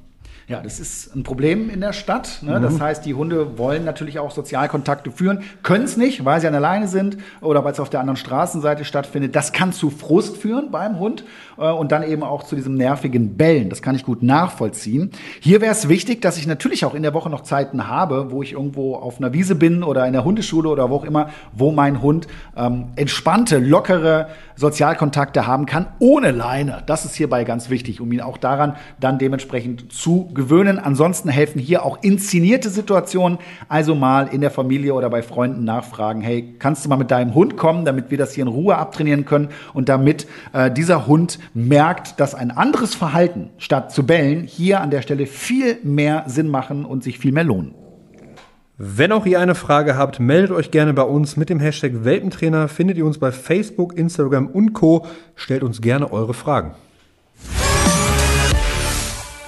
[0.51, 2.39] Ja, das ist ein Problem in der Stadt.
[2.41, 2.59] Ne?
[2.59, 6.51] Das heißt, die Hunde wollen natürlich auch Sozialkontakte führen, können es nicht, weil sie an
[6.51, 9.33] der Leine sind oder weil es auf der anderen Straßenseite stattfindet.
[9.33, 11.23] Das kann zu Frust führen beim Hund
[11.57, 13.69] äh, und dann eben auch zu diesem nervigen Bellen.
[13.69, 15.11] Das kann ich gut nachvollziehen.
[15.39, 18.43] Hier wäre es wichtig, dass ich natürlich auch in der Woche noch Zeiten habe, wo
[18.43, 21.71] ich irgendwo auf einer Wiese bin oder in der Hundeschule oder wo auch immer, wo
[21.71, 26.83] mein Hund ähm, entspannte, lockere Sozialkontakte haben kann, ohne Leine.
[26.85, 30.79] Das ist hierbei ganz wichtig, um ihn auch daran dann dementsprechend zu gewöhnen.
[30.79, 33.37] Ansonsten helfen hier auch inszenierte Situationen,
[33.69, 37.35] also mal in der Familie oder bei Freunden nachfragen, hey, kannst du mal mit deinem
[37.35, 41.37] Hund kommen, damit wir das hier in Ruhe abtrainieren können und damit äh, dieser Hund
[41.53, 46.47] merkt, dass ein anderes Verhalten statt zu bellen hier an der Stelle viel mehr Sinn
[46.47, 47.75] machen und sich viel mehr lohnen.
[48.77, 52.67] Wenn auch ihr eine Frage habt, meldet euch gerne bei uns mit dem Hashtag Welpentrainer.
[52.67, 55.05] Findet ihr uns bei Facebook, Instagram und Co.
[55.35, 56.71] Stellt uns gerne eure Fragen.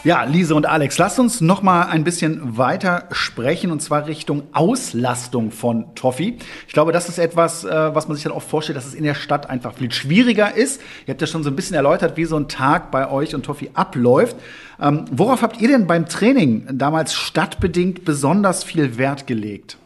[0.03, 4.43] Ja, Lise und Alex, lasst uns noch mal ein bisschen weiter sprechen und zwar Richtung
[4.51, 6.37] Auslastung von Toffee.
[6.67, 9.05] Ich glaube, das ist etwas, äh, was man sich dann oft vorstellt, dass es in
[9.05, 10.81] der Stadt einfach viel schwieriger ist.
[11.07, 13.45] Ihr habt ja schon so ein bisschen erläutert, wie so ein Tag bei euch und
[13.45, 14.35] Toffee abläuft.
[14.81, 19.77] Ähm, worauf habt ihr denn beim Training damals stadtbedingt besonders viel Wert gelegt?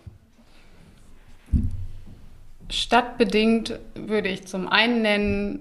[2.71, 5.59] Stadtbedingt würde ich zum einen nennen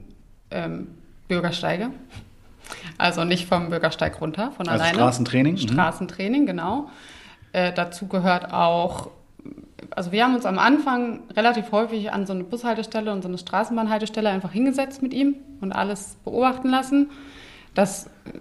[0.51, 0.87] ähm,
[1.29, 1.90] Bürgersteige.
[2.99, 4.99] Also nicht vom Bürgersteig runter, von Also alleine.
[4.99, 5.59] Straßentraining, mhm.
[5.59, 6.91] Straßentraining, genau.
[7.53, 9.11] Äh, dazu gehört auch,
[9.91, 13.39] also wir haben uns am Anfang relativ häufig an so eine Bushaltestelle und so eine
[13.39, 17.11] Straßenbahnhaltestelle einfach hingesetzt mit ihm und alles beobachten lassen.
[17.75, 18.39] Das äh,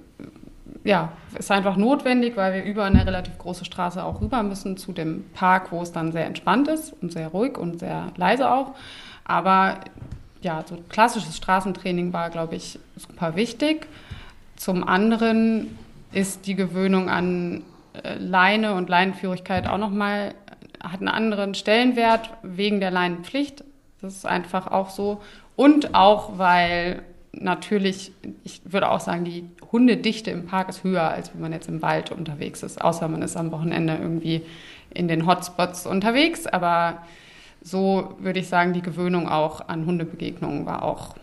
[0.83, 4.93] ja, ist einfach notwendig, weil wir über eine relativ große Straße auch rüber müssen zu
[4.93, 8.75] dem Park, wo es dann sehr entspannt ist und sehr ruhig und sehr leise auch.
[9.23, 9.79] Aber
[10.41, 13.87] ja, so klassisches Straßentraining war, glaube ich, super wichtig.
[14.55, 15.77] Zum anderen
[16.11, 17.63] ist die Gewöhnung an
[18.03, 20.33] äh, Leine und Leinenführigkeit auch nochmal,
[20.81, 23.63] hat einen anderen Stellenwert wegen der Leinenpflicht.
[24.01, 25.21] Das ist einfach auch so.
[25.55, 28.11] Und auch, weil natürlich,
[28.43, 31.81] ich würde auch sagen, die Hundedichte im Park ist höher, als wenn man jetzt im
[31.81, 32.81] Wald unterwegs ist.
[32.81, 34.43] Außer man ist am Wochenende irgendwie
[34.93, 36.47] in den Hotspots unterwegs.
[36.47, 37.03] Aber
[37.61, 41.15] so würde ich sagen, die Gewöhnung auch an Hundebegegnungen war auch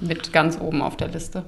[0.00, 1.44] mit ganz oben auf der Liste.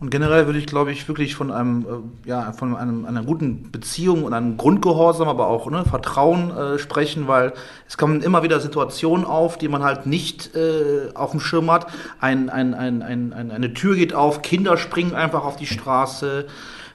[0.00, 1.86] Und generell würde ich, glaube ich, wirklich von einem,
[2.24, 6.78] äh, ja, von einem, einer guten Beziehung und einem Grundgehorsam, aber auch ne, Vertrauen äh,
[6.78, 7.52] sprechen, weil
[7.88, 11.86] es kommen immer wieder Situationen auf, die man halt nicht äh, auf dem Schirm hat.
[12.18, 16.46] Ein, ein, ein, ein, ein, eine Tür geht auf, Kinder springen einfach auf die Straße.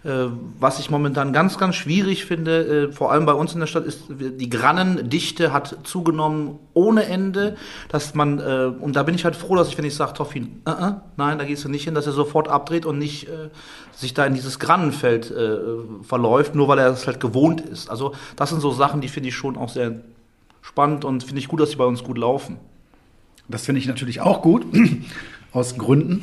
[0.06, 3.68] Äh, was ich momentan ganz, ganz schwierig finde, äh, vor allem bei uns in der
[3.68, 7.58] Stadt, ist, die Grannendichte hat zugenommen ohne Ende,
[7.90, 10.62] dass man, äh, und da bin ich halt froh, dass ich, wenn ich sage, Toffin,
[10.66, 13.50] uh -uh, nein, da gehst du nicht hin, dass er sofort abdreht und nicht äh,
[13.92, 15.58] sich da in dieses Grannenfeld äh,
[16.04, 17.90] verläuft, nur weil er es halt gewohnt ist.
[17.90, 20.00] Also das sind so Sachen, die finde ich schon auch sehr
[20.62, 22.56] spannend und finde ich gut, dass sie bei uns gut laufen.
[23.50, 24.66] Das finde ich natürlich auch gut,
[25.52, 26.22] aus Gründen.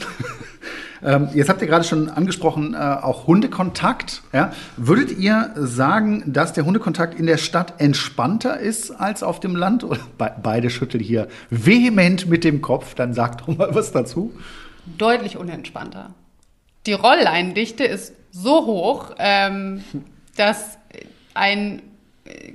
[1.03, 4.23] Ähm, jetzt habt ihr gerade schon angesprochen, äh, auch Hundekontakt.
[4.33, 4.53] Ja?
[4.77, 9.85] Würdet ihr sagen, dass der Hundekontakt in der Stadt entspannter ist als auf dem Land?
[9.85, 12.95] Oder be beide schütteln hier vehement mit dem Kopf.
[12.95, 14.33] Dann sagt doch mal was dazu.
[14.99, 16.11] Deutlich unentspannter.
[16.87, 19.83] Die Rollleindichte ist so hoch, ähm,
[20.37, 20.79] dass
[21.35, 21.83] ein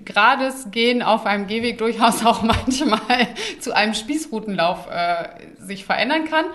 [0.06, 3.28] gerades Gehen auf einem Gehweg durchaus auch manchmal
[3.60, 6.46] zu einem Spießrutenlauf äh, sich verändern kann.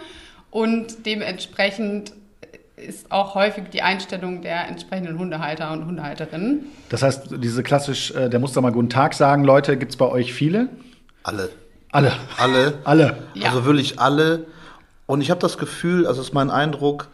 [0.51, 2.13] Und dementsprechend
[2.77, 6.67] ist auch häufig die Einstellung der entsprechenden Hundehalter und Hundehalterinnen.
[6.89, 9.97] Das heißt, diese klassisch, äh, der muss da mal guten Tag sagen, Leute, gibt es
[9.97, 10.69] bei euch viele?
[11.23, 11.49] Alle.
[11.91, 12.13] Alle.
[12.37, 12.79] Alle.
[12.85, 13.17] Alle.
[13.35, 13.49] Ja.
[13.49, 14.47] Also wirklich alle.
[15.07, 17.09] Und ich habe das Gefühl, also ist mein Eindruck,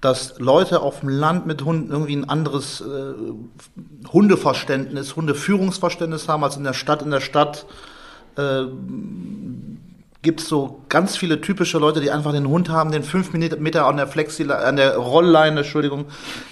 [0.00, 6.56] dass Leute auf dem Land mit Hunden irgendwie ein anderes äh, Hundeverständnis, Hundeführungsverständnis haben als
[6.56, 7.02] in der Stadt.
[7.02, 7.66] In der Stadt
[8.36, 8.64] äh,
[10.24, 13.86] gibt es so ganz viele typische Leute, die einfach den Hund haben, den fünf Meter
[13.86, 16.06] an der Flexi, an der Rollleine, Entschuldigung,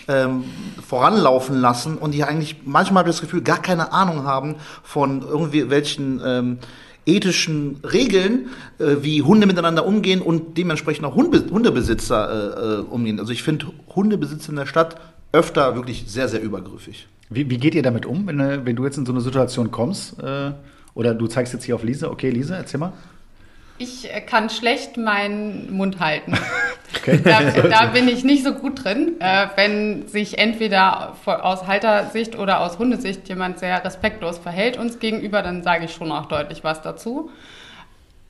[0.07, 0.45] ähm,
[0.87, 5.23] voranlaufen lassen und die eigentlich manchmal habe ich das Gefühl gar keine Ahnung haben von
[5.23, 6.59] irgendwie welchen ähm,
[7.07, 13.19] ethischen Regeln, äh, wie Hunde miteinander umgehen und dementsprechend auch Hunde, Hundebesitzer äh, äh, umgehen.
[13.19, 15.01] Also ich finde Hundebesitzer in der Stadt
[15.33, 17.09] öfter wirklich sehr, sehr übergriffig.
[17.31, 19.71] Wie, wie geht ihr damit um, wenn, äh, wenn du jetzt in so eine Situation
[19.71, 20.23] kommst?
[20.23, 20.53] Äh,
[20.95, 22.11] oder du zeigst jetzt hier auf Lise.
[22.11, 22.93] Okay, Lise, erzähl mal.
[23.79, 26.35] Ich äh, kann schlecht meinen Mund halten.
[26.95, 27.21] Okay.
[27.25, 29.17] Da, da, bin ich nicht so gut drin.
[29.19, 35.43] Äh, wenn sich entweder aus Haltersicht oder aus Hundesicht jemand sehr respektlos verhält uns gegenüber,
[35.43, 37.31] dann sage ich schon auch deutlich was dazu.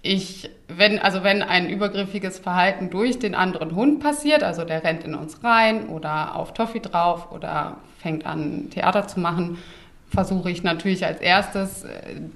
[0.01, 5.05] Ich, wenn, also wenn ein übergriffiges Verhalten durch den anderen Hund passiert, also der rennt
[5.05, 9.59] in uns rein oder auf Toffee drauf oder fängt an Theater zu machen,
[10.13, 11.89] versuche ich natürlich als erstes äh,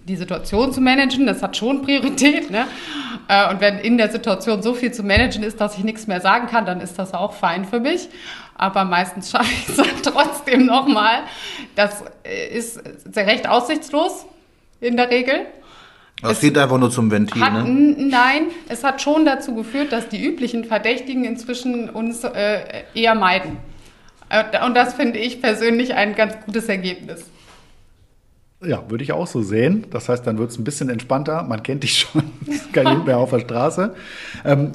[0.09, 1.27] die Situation zu managen.
[1.27, 2.51] Das hat schon Priorität.
[2.51, 2.67] Ne?
[3.29, 6.21] Äh, und wenn in der Situation so viel zu managen ist, dass ich nichts mehr
[6.21, 8.09] sagen kann, dann ist das auch fein für mich.
[8.55, 11.21] Aber meistens schaffe ich es dann trotzdem nochmal.
[11.75, 12.81] Das äh, ist
[13.15, 14.27] recht aussichtslos
[14.81, 15.47] in der Regel.
[16.23, 17.95] Das geht einfach nur zum Ventil, hat, ne?
[17.99, 23.59] Nein, es hat schon dazu geführt, dass die üblichen Verdächtigen inzwischen uns äh, eher meiden.
[24.65, 27.31] Und das finde ich persönlich ein ganz gutes Ergebnis.
[28.65, 29.85] Ja, würde ich auch so sehen.
[29.91, 31.43] Das heißt, dann wird es ein bisschen entspannter.
[31.43, 32.23] Man kennt dich schon,
[32.73, 33.95] kein Hund mehr auf der Straße.
[34.45, 34.73] Ähm,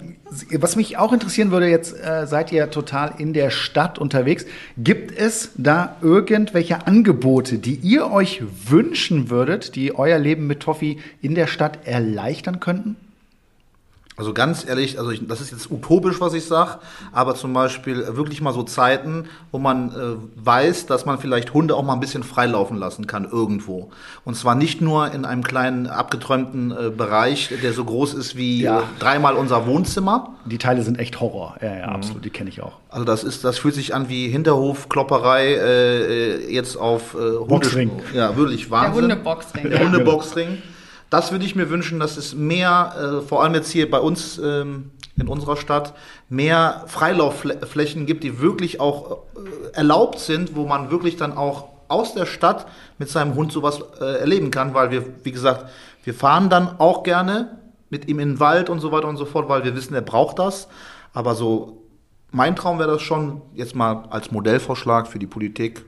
[0.54, 4.46] was mich auch interessieren würde, jetzt äh, seid ihr total in der Stadt unterwegs.
[4.78, 10.98] Gibt es da irgendwelche Angebote, die ihr euch wünschen würdet, die euer Leben mit Toffee
[11.22, 12.96] in der Stadt erleichtern könnten?
[14.22, 16.78] Also ganz ehrlich, also ich, das ist jetzt utopisch, was ich sage,
[17.12, 19.96] aber zum Beispiel wirklich mal so Zeiten, wo man äh,
[20.46, 23.90] weiß, dass man vielleicht Hunde auch mal ein bisschen freilaufen lassen kann irgendwo.
[24.24, 28.62] Und zwar nicht nur in einem kleinen abgeträumten äh, Bereich, der so groß ist wie
[28.62, 28.82] Ja.
[28.82, 30.36] äh, dreimal unser Wohnzimmer.
[30.46, 31.56] Die Teile sind echt Horror.
[31.60, 32.24] Ja, ja, absolut.
[32.24, 32.74] Die kenne ich auch.
[32.90, 37.46] Also das ist, das fühlt sich an wie Hinterhof, Klopperei, äh, jetzt auf äh, Hunde-
[37.48, 37.90] Boxring.
[38.14, 39.04] Ja, wirklich Der Wahnsinn.
[39.06, 39.64] Hundeboxring.
[39.68, 39.84] Der ja.
[39.84, 40.62] Hundeboxring.
[41.12, 44.38] Das würde ich mir wünschen, dass es mehr, äh, vor allem jetzt hier bei uns
[44.38, 45.94] ähm, in unserer Stadt,
[46.30, 52.14] mehr Freilaufflächen gibt, die wirklich auch äh, erlaubt sind, wo man wirklich dann auch aus
[52.14, 52.66] der Stadt
[52.98, 55.66] mit seinem Hund sowas äh, erleben kann, weil wir, wie gesagt,
[56.06, 59.26] wir fahren dann auch gerne mit ihm in den Wald und so weiter und so
[59.26, 60.70] fort, weil wir wissen, er braucht das.
[61.12, 61.84] Aber so,
[62.32, 65.84] mein Traum wäre das schon, jetzt mal als Modellvorschlag für die Politik,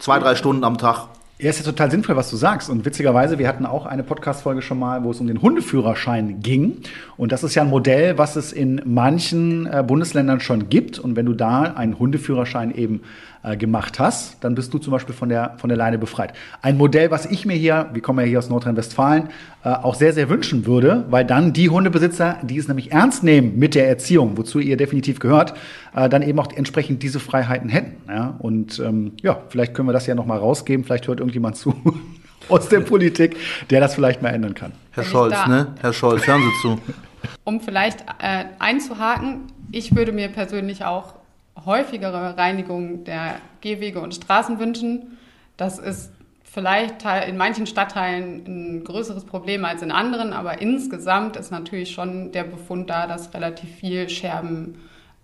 [0.00, 1.08] zwei, drei Stunden am Tag
[1.40, 2.68] Ja, ist ja total sinnvoll, was du sagst.
[2.68, 6.78] Und witzigerweise, wir hatten auch eine Podcast-Folge schon mal, wo es um den Hundeführerschein ging.
[7.16, 10.98] Und das ist ja ein Modell, was es in manchen äh, Bundesländern schon gibt.
[10.98, 13.02] Und wenn du da einen Hundeführerschein eben
[13.42, 16.32] äh, gemacht hast, dann bist du zum Beispiel von der, von der Leine befreit.
[16.62, 19.28] Ein Modell, was ich mir hier, wir kommen ja hier aus Nordrhein-Westfalen,
[19.64, 23.58] äh, auch sehr, sehr wünschen würde, weil dann die Hundebesitzer, die es nämlich ernst nehmen
[23.58, 25.54] mit der Erziehung, wozu ihr definitiv gehört,
[25.94, 27.96] äh, dann eben auch entsprechend diese Freiheiten hätten.
[28.08, 28.34] Ja?
[28.38, 30.84] Und ähm, ja, vielleicht können wir das ja noch mal rausgeben.
[30.84, 31.74] Vielleicht hört irgendjemand zu
[32.48, 33.36] aus der Politik,
[33.70, 34.72] der das vielleicht mal ändern kann.
[34.92, 35.74] Herr Scholz, ne?
[35.80, 36.78] Herr Scholz, hören Sie zu.
[37.44, 41.14] Um vielleicht äh, einzuhaken, ich würde mir persönlich auch
[41.64, 45.18] häufigere Reinigung der Gehwege und Straßen wünschen.
[45.56, 46.12] Das ist
[46.44, 52.32] vielleicht in manchen Stadtteilen ein größeres Problem als in anderen, aber insgesamt ist natürlich schon
[52.32, 54.76] der Befund da, dass relativ viel Scherben,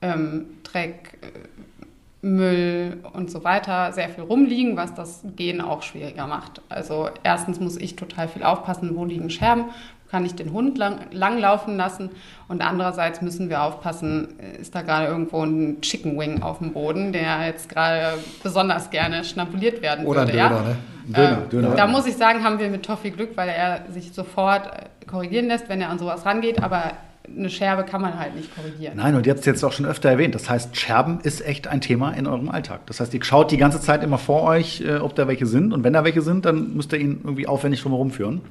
[0.03, 6.27] ähm, Dreck, äh, Müll und so weiter sehr viel rumliegen, was das Gehen auch schwieriger
[6.27, 6.63] macht.
[6.71, 9.67] Also erstens muss ich total viel aufpassen, wo liegen Scherben,
[10.15, 12.11] kann ich den Hund lang, langlaufen lassen
[12.47, 14.29] und andererseits müssen wir aufpassen,
[14.61, 19.25] ist da gerade irgendwo ein Chicken Wing auf dem Boden, der jetzt gerade besonders gerne
[19.25, 20.33] schnabuliert werden Oder würde.
[20.35, 20.63] Döner, ja?
[20.63, 20.77] ne?
[21.09, 21.75] Döner, Ähm, Döner.
[21.75, 25.49] Da muss ich sagen, haben wir mit Toffi Glück, weil er sich sofort äh, korrigieren
[25.49, 26.93] lässt, wenn er an sowas rangeht, aber
[27.27, 28.97] eine Scherbe kann man halt nicht korrigieren.
[28.97, 30.37] Nein, und ihr habt es jetzt auch schon öfter erwähnt.
[30.37, 32.87] Das heißt, Scherben ist echt ein Thema in eurem Alltag.
[32.87, 35.73] Das heißt, ihr schaut die ganze Zeit immer vor euch, äh, ob da welche sind.
[35.73, 38.43] Und wenn da welche sind, dann müsst ihr ihn irgendwie aufwendig drumherum führen.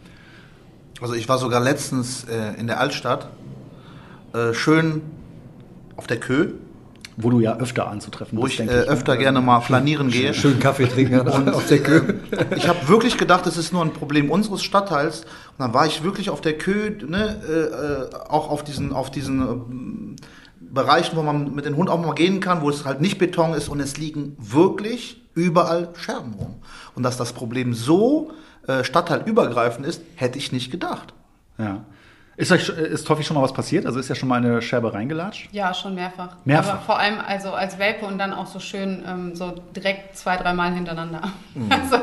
[1.04, 3.28] Also ich war sogar letztens äh, in der Altstadt,
[4.34, 5.02] äh, schön
[5.98, 6.54] auf der Kö,
[7.18, 10.34] Wo du ja öfter anzutreffen wo bist, ich äh, denke öfter gerne mal flanieren gehe.
[10.34, 12.14] Schön Kaffee trinken auf der Kö.
[12.56, 15.24] Ich habe wirklich gedacht, es ist nur ein Problem unseres Stadtteils.
[15.24, 19.12] Und dann war ich wirklich auf der Kö, ne, äh, äh, auch auf diesen, auf
[19.12, 20.16] diesen ähm,
[20.62, 23.54] Bereichen, wo man mit dem Hund auch mal gehen kann, wo es halt nicht Beton
[23.54, 26.56] ist und es liegen wirklich überall Scherben rum.
[26.96, 28.32] Und dass das Problem so
[28.68, 31.14] äh, stadtteilübergreifend ist, hätte ich nicht gedacht.
[31.58, 31.84] Ja.
[32.36, 33.86] Ist euch ist Toffi schon mal was passiert?
[33.86, 35.50] Also ist ja schon mal eine Scherbe reingelatscht?
[35.52, 36.38] Ja, schon mehrfach.
[36.46, 36.74] Mehrfach?
[36.74, 40.38] Aber vor allem also als Welpe und dann auch so schön ähm, so direkt zwei,
[40.38, 41.22] dreimal hintereinander.
[41.54, 41.70] Mhm.
[41.84, 42.00] Also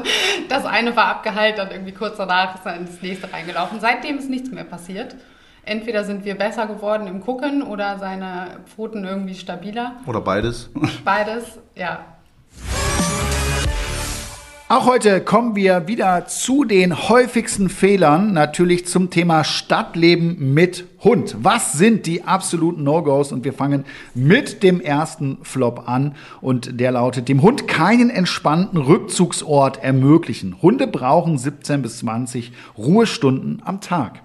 [0.48, 3.80] das eine war abgeheilt, dann irgendwie kurz danach ist dann ins nächste reingelaufen.
[3.80, 5.16] Seitdem ist nichts mehr passiert.
[5.64, 9.96] Entweder sind wir besser geworden im Gucken oder seine Pfoten irgendwie stabiler.
[10.06, 10.70] Oder beides.
[11.04, 12.04] Beides, ja.
[14.72, 21.34] Auch heute kommen wir wieder zu den häufigsten Fehlern, natürlich zum Thema Stadtleben mit Hund.
[21.40, 23.32] Was sind die absoluten No-Gos?
[23.32, 28.78] Und wir fangen mit dem ersten Flop an und der lautet, dem Hund keinen entspannten
[28.78, 30.62] Rückzugsort ermöglichen.
[30.62, 34.22] Hunde brauchen 17 bis 20 Ruhestunden am Tag.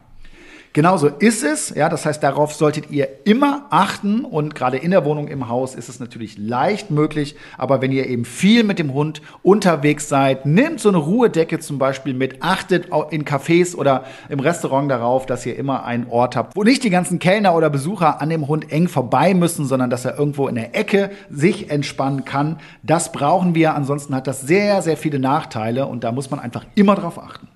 [0.75, 1.69] Genauso ist es.
[1.69, 4.25] Ja, das heißt, darauf solltet ihr immer achten.
[4.25, 7.37] Und gerade in der Wohnung, im Haus ist es natürlich leicht möglich.
[7.57, 11.77] Aber wenn ihr eben viel mit dem Hund unterwegs seid, nehmt so eine Ruhedecke zum
[11.77, 12.43] Beispiel mit.
[12.43, 16.83] Achtet in Cafés oder im Restaurant darauf, dass ihr immer einen Ort habt, wo nicht
[16.83, 20.49] die ganzen Kellner oder Besucher an dem Hund eng vorbei müssen, sondern dass er irgendwo
[20.49, 22.59] in der Ecke sich entspannen kann.
[22.83, 23.75] Das brauchen wir.
[23.75, 25.87] Ansonsten hat das sehr, sehr viele Nachteile.
[25.87, 27.47] Und da muss man einfach immer drauf achten.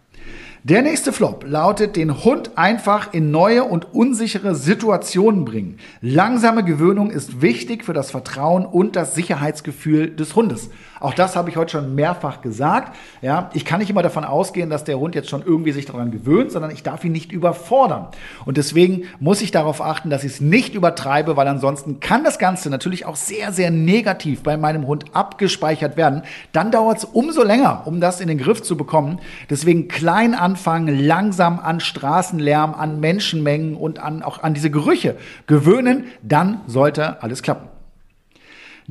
[0.63, 5.78] Der nächste Flop lautet, den Hund einfach in neue und unsichere Situationen bringen.
[6.02, 10.69] Langsame Gewöhnung ist wichtig für das Vertrauen und das Sicherheitsgefühl des Hundes.
[10.99, 12.95] Auch das habe ich heute schon mehrfach gesagt.
[13.21, 16.12] Ja, ich kann nicht immer davon ausgehen, dass der Hund jetzt schon irgendwie sich daran
[16.12, 18.07] gewöhnt, sondern ich darf ihn nicht überfordern.
[18.45, 22.39] Und deswegen muss ich darauf achten, dass ich es nicht übertreibe, weil ansonsten kann das
[22.39, 26.23] Ganze natürlich auch sehr, sehr negativ bei meinem Hund abgespeichert werden.
[26.51, 29.19] Dann dauert es umso länger, um das in den Griff zu bekommen.
[29.49, 35.15] Deswegen klein anfangen, langsam an Straßenlärm, an Menschenmengen und an, auch an diese Gerüche
[35.47, 37.78] gewöhnen, dann sollte alles klappen.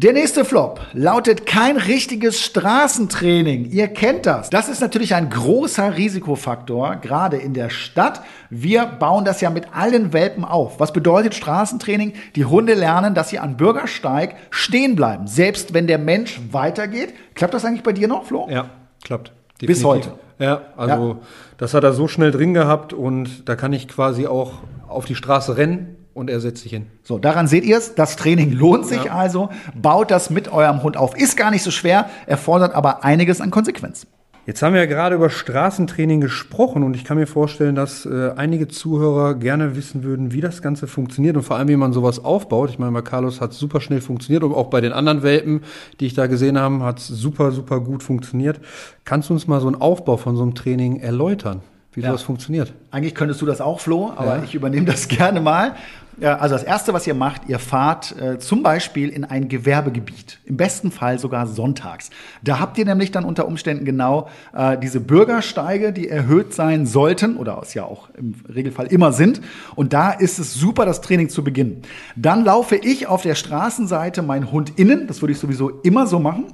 [0.00, 3.64] Der nächste Flop lautet kein richtiges Straßentraining.
[3.72, 4.48] Ihr kennt das.
[4.48, 8.22] Das ist natürlich ein großer Risikofaktor, gerade in der Stadt.
[8.48, 10.78] Wir bauen das ja mit allen Welpen auf.
[10.78, 12.12] Was bedeutet Straßentraining?
[12.36, 17.12] Die Hunde lernen, dass sie an Bürgersteig stehen bleiben, selbst wenn der Mensch weitergeht.
[17.34, 18.46] Klappt das eigentlich bei dir noch, Flo?
[18.48, 18.66] Ja,
[19.02, 19.32] klappt.
[19.58, 20.12] Bis heute.
[20.38, 21.22] Ja, also
[21.56, 24.52] das hat er so schnell drin gehabt und da kann ich quasi auch
[24.86, 26.86] auf die Straße rennen und er setzt sich hin.
[27.02, 27.94] So, daran seht ihr es.
[27.94, 29.48] Das Training lohnt sich also.
[29.80, 31.16] Baut das mit eurem Hund auf.
[31.16, 34.06] Ist gar nicht so schwer, erfordert aber einiges an Konsequenz.
[34.46, 38.30] Jetzt haben wir ja gerade über Straßentraining gesprochen und ich kann mir vorstellen, dass äh,
[38.34, 42.24] einige Zuhörer gerne wissen würden, wie das Ganze funktioniert und vor allem, wie man sowas
[42.24, 42.70] aufbaut.
[42.70, 45.60] Ich meine, bei Carlos hat es super schnell funktioniert und auch bei den anderen Welpen,
[46.00, 48.58] die ich da gesehen habe, hat es super, super gut funktioniert.
[49.04, 51.60] Kannst du uns mal so einen Aufbau von so einem Training erläutern,
[51.92, 52.08] wie Ja.
[52.08, 52.72] sowas funktioniert?
[52.90, 54.42] Eigentlich könntest du das auch, Flo, aber Ja.
[54.44, 55.74] ich übernehme das gerne mal.
[56.20, 60.40] Ja, also das Erste, was ihr macht, ihr fahrt äh, zum Beispiel in ein Gewerbegebiet.
[60.46, 62.10] Im besten Fall sogar sonntags.
[62.42, 67.36] Da habt ihr nämlich dann unter Umständen genau äh, diese Bürgersteige, die erhöht sein sollten
[67.36, 69.40] oder es ja auch im Regelfall immer sind.
[69.76, 71.82] Und da ist es super, das Training zu beginnen.
[72.16, 75.06] Dann laufe ich auf der Straßenseite meinen Hund innen.
[75.06, 76.46] Das würde ich sowieso immer so machen.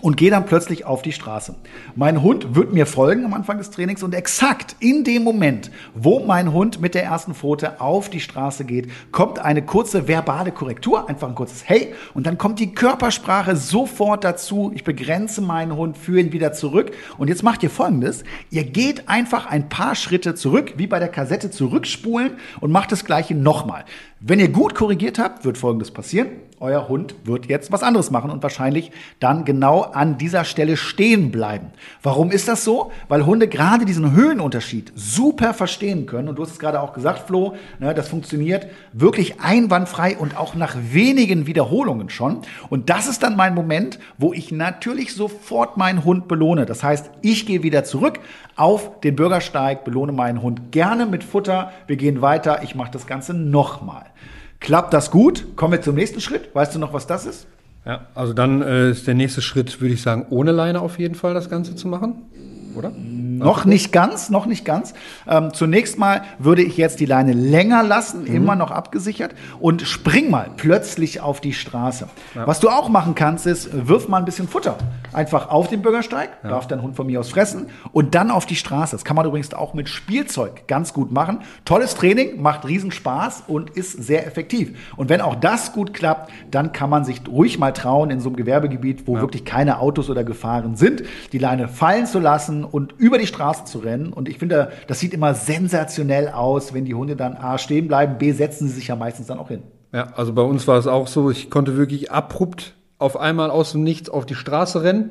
[0.00, 1.54] Und gehe dann plötzlich auf die Straße.
[1.96, 6.20] Mein Hund wird mir folgen am Anfang des Trainings und exakt in dem Moment, wo
[6.20, 11.08] mein Hund mit der ersten Pfote auf die Straße geht, kommt eine kurze verbale Korrektur,
[11.08, 14.72] einfach ein kurzes Hey und dann kommt die Körpersprache sofort dazu.
[14.74, 18.24] Ich begrenze meinen Hund, führe ihn wieder zurück und jetzt macht ihr folgendes.
[18.50, 23.04] Ihr geht einfach ein paar Schritte zurück, wie bei der Kassette zurückspulen und macht das
[23.04, 23.84] gleiche nochmal.
[24.20, 26.28] Wenn ihr gut korrigiert habt, wird folgendes passieren
[26.60, 28.90] euer Hund wird jetzt was anderes machen und wahrscheinlich
[29.20, 31.68] dann genau an dieser Stelle stehen bleiben.
[32.02, 32.90] Warum ist das so?
[33.08, 36.28] Weil Hunde gerade diesen Höhenunterschied super verstehen können.
[36.28, 40.54] Und du hast es gerade auch gesagt, Flo, ne, das funktioniert wirklich einwandfrei und auch
[40.54, 42.40] nach wenigen Wiederholungen schon.
[42.70, 46.66] Und das ist dann mein Moment, wo ich natürlich sofort meinen Hund belohne.
[46.66, 48.20] Das heißt, ich gehe wieder zurück
[48.56, 51.72] auf den Bürgersteig, belohne meinen Hund gerne mit Futter.
[51.86, 52.62] Wir gehen weiter.
[52.64, 54.07] Ich mache das Ganze nochmal.
[54.60, 55.56] Klappt das gut?
[55.56, 56.54] Kommen wir zum nächsten Schritt.
[56.54, 57.46] Weißt du noch, was das ist?
[57.84, 61.14] Ja, also dann äh, ist der nächste Schritt, würde ich sagen, ohne Leine auf jeden
[61.14, 62.22] Fall das Ganze zu machen,
[62.74, 62.90] oder?
[62.90, 64.94] Noch nicht ganz, noch nicht ganz.
[65.26, 68.34] Ähm, zunächst mal würde ich jetzt die Leine länger lassen, mhm.
[68.34, 72.08] immer noch abgesichert und spring mal plötzlich auf die Straße.
[72.34, 72.46] Ja.
[72.46, 74.76] Was du auch machen kannst, ist, wirf mal ein bisschen Futter.
[75.12, 76.50] Einfach auf den Bürgersteig, ja.
[76.50, 78.96] darf dein Hund von mir aus fressen und dann auf die Straße.
[78.96, 81.40] Das kann man übrigens auch mit Spielzeug ganz gut machen.
[81.64, 84.76] Tolles Training, macht riesen Spaß und ist sehr effektiv.
[84.96, 88.28] Und wenn auch das gut klappt, dann kann man sich ruhig mal trauen, in so
[88.28, 89.22] einem Gewerbegebiet, wo ja.
[89.22, 91.02] wirklich keine Autos oder Gefahren sind,
[91.32, 94.12] die Leine fallen zu lassen und über die Straße zu rennen.
[94.12, 98.18] Und ich finde, das sieht immer sensationell aus, wenn die Hunde dann A stehen bleiben,
[98.18, 99.62] B setzen sie sich ja meistens dann auch hin.
[99.92, 103.72] Ja, also bei uns war es auch so, ich konnte wirklich abrupt auf einmal aus
[103.72, 105.10] dem Nichts auf die Straße rennen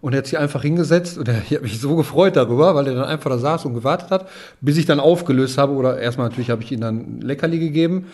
[0.00, 2.94] und er hat sich einfach hingesetzt und ich habe mich so gefreut darüber, weil er
[2.94, 4.28] dann einfach da saß und gewartet hat,
[4.60, 8.06] bis ich dann aufgelöst habe oder erstmal natürlich habe ich ihm dann Leckerli gegeben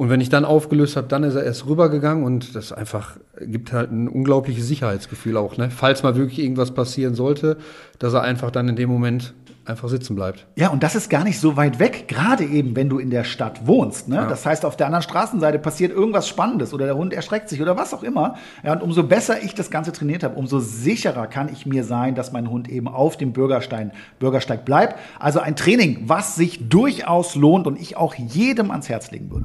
[0.00, 3.74] und wenn ich dann aufgelöst habe, dann ist er erst rübergegangen und das einfach gibt
[3.74, 5.68] halt ein unglaubliches Sicherheitsgefühl auch, ne?
[5.68, 7.58] Falls mal wirklich irgendwas passieren sollte,
[7.98, 9.34] dass er einfach dann in dem Moment
[9.66, 10.46] einfach sitzen bleibt.
[10.56, 13.24] Ja, und das ist gar nicht so weit weg, gerade eben, wenn du in der
[13.24, 14.08] Stadt wohnst.
[14.08, 14.16] Ne?
[14.16, 14.26] Ja.
[14.26, 17.76] Das heißt, auf der anderen Straßenseite passiert irgendwas Spannendes oder der Hund erschreckt sich oder
[17.76, 18.36] was auch immer.
[18.64, 22.14] Ja, und umso besser ich das Ganze trainiert habe, umso sicherer kann ich mir sein,
[22.14, 24.96] dass mein Hund eben auf dem Bürgerstein, Bürgersteig bleibt.
[25.18, 29.44] Also ein Training, was sich durchaus lohnt und ich auch jedem ans Herz legen würde.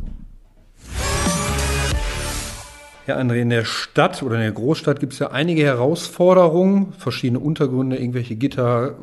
[3.07, 7.39] Ja, André, in der Stadt oder in der Großstadt gibt es ja einige Herausforderungen, verschiedene
[7.39, 8.95] Untergründe, irgendwelche Gitter,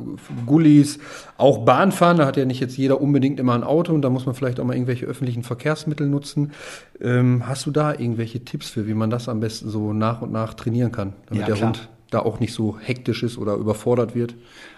[0.44, 0.98] Gullis,
[1.38, 2.18] auch Bahnfahren.
[2.18, 4.59] Da hat ja nicht jetzt jeder unbedingt immer ein Auto und da muss man vielleicht
[4.59, 6.50] auch mal irgendwelche öffentlichen Verkehrsmittel nutzen.
[7.00, 10.32] Ähm, hast du da irgendwelche Tipps für, wie man das am besten so nach und
[10.32, 11.68] nach trainieren kann, damit ja, der klar.
[11.68, 14.34] Hund da auch nicht so hektisch ist oder überfordert wird?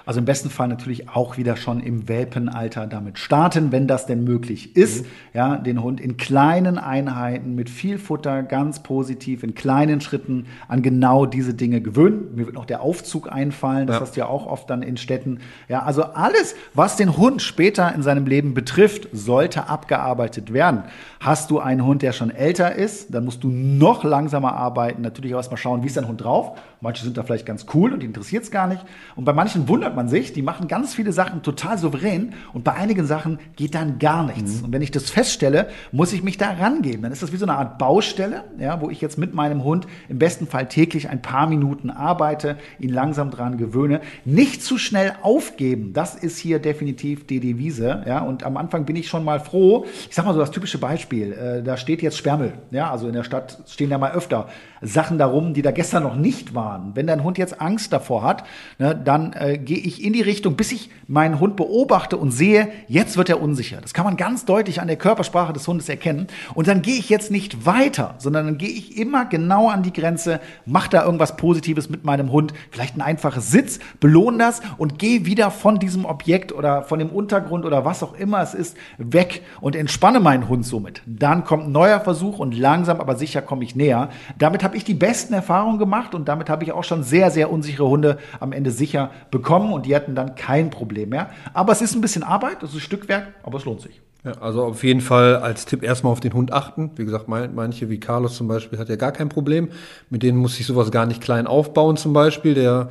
[0.07, 4.23] Also im besten Fall natürlich auch wieder schon im Welpenalter damit starten, wenn das denn
[4.23, 5.05] möglich ist.
[5.05, 5.09] Mhm.
[5.33, 10.83] Ja, den Hund in kleinen Einheiten mit viel Futter ganz positiv in kleinen Schritten an
[10.83, 12.35] genau diese Dinge gewöhnen.
[12.35, 14.03] Mir wird noch der Aufzug einfallen, das ja.
[14.03, 15.41] hast du ja auch oft dann in Städten.
[15.69, 20.83] Ja, also alles, was den Hund später in seinem Leben betrifft, sollte abgearbeitet werden.
[21.21, 25.01] Hast du einen Hund, der schon älter ist, dann musst du noch langsamer arbeiten.
[25.01, 26.59] Natürlich auch erstmal schauen, wie ist dein Hund drauf.
[26.83, 28.85] Manche sind da vielleicht ganz cool und die interessiert es gar nicht.
[29.17, 32.65] Und bei manchen wundert wundert man sich, die machen ganz viele Sachen total souverän und
[32.65, 34.59] bei einigen Sachen geht dann gar nichts.
[34.59, 34.65] Mhm.
[34.65, 37.03] Und wenn ich das feststelle, muss ich mich da rangeben.
[37.03, 39.87] Dann ist das wie so eine Art Baustelle, ja, wo ich jetzt mit meinem Hund
[40.09, 44.01] im besten Fall täglich ein paar Minuten arbeite, ihn langsam dran gewöhne.
[44.25, 48.03] Nicht zu schnell aufgeben, das ist hier definitiv die Devise.
[48.07, 49.87] Ja, und am Anfang bin ich schon mal froh.
[50.09, 52.53] Ich sag mal so das typische Beispiel, äh, da steht jetzt Sperrmüll.
[52.71, 54.49] Ja, also in der Stadt stehen ja mal öfter
[54.85, 56.93] Sachen darum, die da gestern noch nicht waren.
[56.95, 58.45] Wenn dein Hund jetzt Angst davor hat,
[58.79, 62.69] ne, dann äh, gehe ich in die Richtung, bis ich meinen Hund beobachte und sehe,
[62.87, 63.79] jetzt wird er unsicher.
[63.81, 66.27] Das kann man ganz deutlich an der Körpersprache des Hundes erkennen.
[66.55, 69.93] Und dann gehe ich jetzt nicht weiter, sondern dann gehe ich immer genau an die
[69.93, 74.99] Grenze, mache da irgendwas Positives mit meinem Hund, vielleicht ein einfaches Sitz, belohne das und
[74.99, 78.77] gehe wieder von diesem Objekt oder von dem Untergrund oder was auch immer es ist,
[78.99, 81.03] weg und entspanne meinen Hund somit.
[81.07, 84.11] Dann kommt ein neuer Versuch und langsam aber sicher komme ich näher.
[84.39, 87.51] Damit habe ich die besten Erfahrungen gemacht und damit habe ich auch schon sehr, sehr
[87.51, 91.31] unsichere Hunde am Ende sicher bekommen und die hatten dann kein Problem mehr.
[91.53, 94.01] Aber es ist ein bisschen Arbeit, es ist Stückwerk, aber es lohnt sich.
[94.25, 96.91] Ja, also auf jeden Fall als Tipp erstmal auf den Hund achten.
[96.97, 99.69] Wie gesagt, manche wie Carlos zum Beispiel hat ja gar kein Problem.
[100.09, 102.55] Mit denen muss ich sowas gar nicht klein aufbauen zum Beispiel.
[102.55, 102.89] Der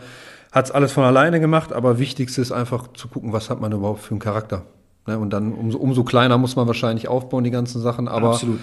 [0.51, 3.71] hat es alles von alleine gemacht, aber wichtigste ist einfach zu gucken, was hat man
[3.71, 4.61] überhaupt für einen Charakter.
[5.07, 8.07] Ne, und dann umso, umso kleiner muss man wahrscheinlich aufbauen, die ganzen Sachen.
[8.07, 8.59] Aber Absolut.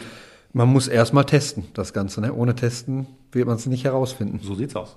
[0.53, 2.21] Man muss erstmal testen, das Ganze.
[2.21, 2.33] Ne?
[2.33, 4.41] Ohne Testen wird man es nicht herausfinden.
[4.43, 4.97] So sieht's aus.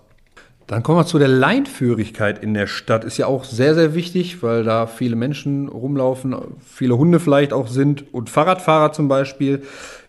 [0.67, 3.03] Dann kommen wir zu der Leinführigkeit in der Stadt.
[3.03, 6.35] Ist ja auch sehr, sehr wichtig, weil da viele Menschen rumlaufen,
[6.65, 9.63] viele Hunde vielleicht auch sind und Fahrradfahrer zum Beispiel.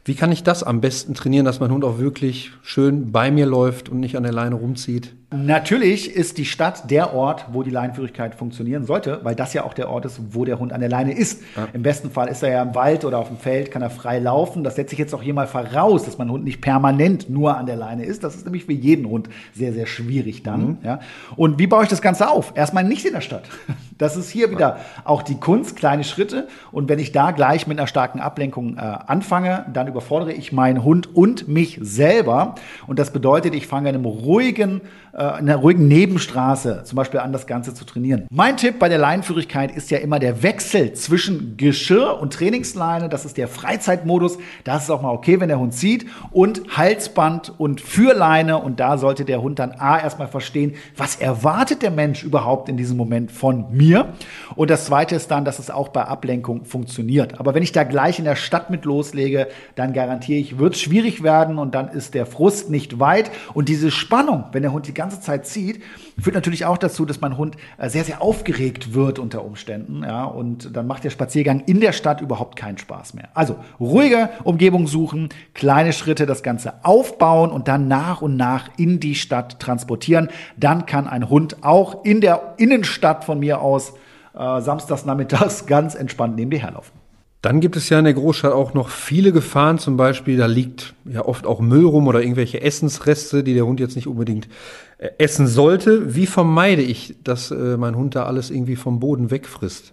[0.04, 3.46] Wie kann ich das am besten trainieren, dass mein Hund auch wirklich schön bei mir
[3.46, 5.14] läuft und nicht an der Leine rumzieht?
[5.30, 9.74] Natürlich ist die Stadt der Ort, wo die Leinführigkeit funktionieren sollte, weil das ja auch
[9.74, 11.42] der Ort ist, wo der Hund an der Leine ist.
[11.56, 11.68] Ja.
[11.72, 14.18] Im besten Fall ist er ja im Wald oder auf dem Feld, kann er frei
[14.18, 14.62] laufen.
[14.62, 17.66] Das setze ich jetzt auch hier mal voraus, dass mein Hund nicht permanent nur an
[17.66, 18.22] der Leine ist.
[18.22, 20.60] Das ist nämlich für jeden Hund sehr, sehr schwierig dann.
[20.60, 20.78] Mhm.
[20.82, 21.00] Ja.
[21.36, 22.52] Und wie baue ich das Ganze auf?
[22.54, 23.44] Erstmal nicht in der Stadt.
[23.96, 26.48] Das ist hier wieder auch die Kunst, kleine Schritte.
[26.72, 30.82] Und wenn ich da gleich mit einer starken Ablenkung äh, anfange, dann überfordere ich meinen
[30.82, 32.56] Hund und mich selber.
[32.88, 34.80] Und das bedeutet, ich fange in einem ruhigen
[35.12, 38.26] äh, in einer ruhigen Nebenstraße zum Beispiel an, das Ganze zu trainieren.
[38.30, 43.08] Mein Tipp bei der Leinenführigkeit ist ja immer der Wechsel zwischen Geschirr und Trainingsleine.
[43.08, 44.38] Das ist der Freizeitmodus.
[44.64, 46.06] Das ist auch mal okay, wenn der Hund zieht.
[46.30, 48.58] Und Halsband und Führleine.
[48.58, 52.76] Und da sollte der Hund dann A erstmal verstehen, was erwartet der Mensch überhaupt in
[52.76, 54.14] diesem Moment von mir.
[54.56, 57.40] Und das zweite ist dann, dass es auch bei Ablenkung funktioniert.
[57.40, 60.80] Aber wenn ich da gleich in der Stadt mit loslege, dann garantiere ich, wird es
[60.80, 63.30] schwierig werden und dann ist der Frust nicht weit.
[63.54, 65.82] Und diese Spannung, wenn der Hund die ganze Zeit zieht,
[66.20, 70.02] führt natürlich auch dazu, dass mein Hund äh, sehr, sehr aufgeregt wird unter Umständen.
[70.02, 73.28] Ja, und dann macht der Spaziergang in der Stadt überhaupt keinen Spaß mehr.
[73.34, 79.00] Also ruhige Umgebung suchen, kleine Schritte das Ganze aufbauen und dann nach und nach in
[79.00, 80.28] die Stadt transportieren.
[80.56, 83.94] Dann kann ein Hund auch in der Innenstadt von mir aus
[84.34, 87.03] äh, samstags nachmittags ganz entspannt neben dir herlaufen.
[87.44, 89.78] Dann gibt es ja in der Großstadt auch noch viele Gefahren.
[89.78, 93.80] Zum Beispiel, da liegt ja oft auch Müll rum oder irgendwelche Essensreste, die der Hund
[93.80, 94.48] jetzt nicht unbedingt
[94.96, 96.14] äh, essen sollte.
[96.14, 99.92] Wie vermeide ich, dass äh, mein Hund da alles irgendwie vom Boden wegfrisst?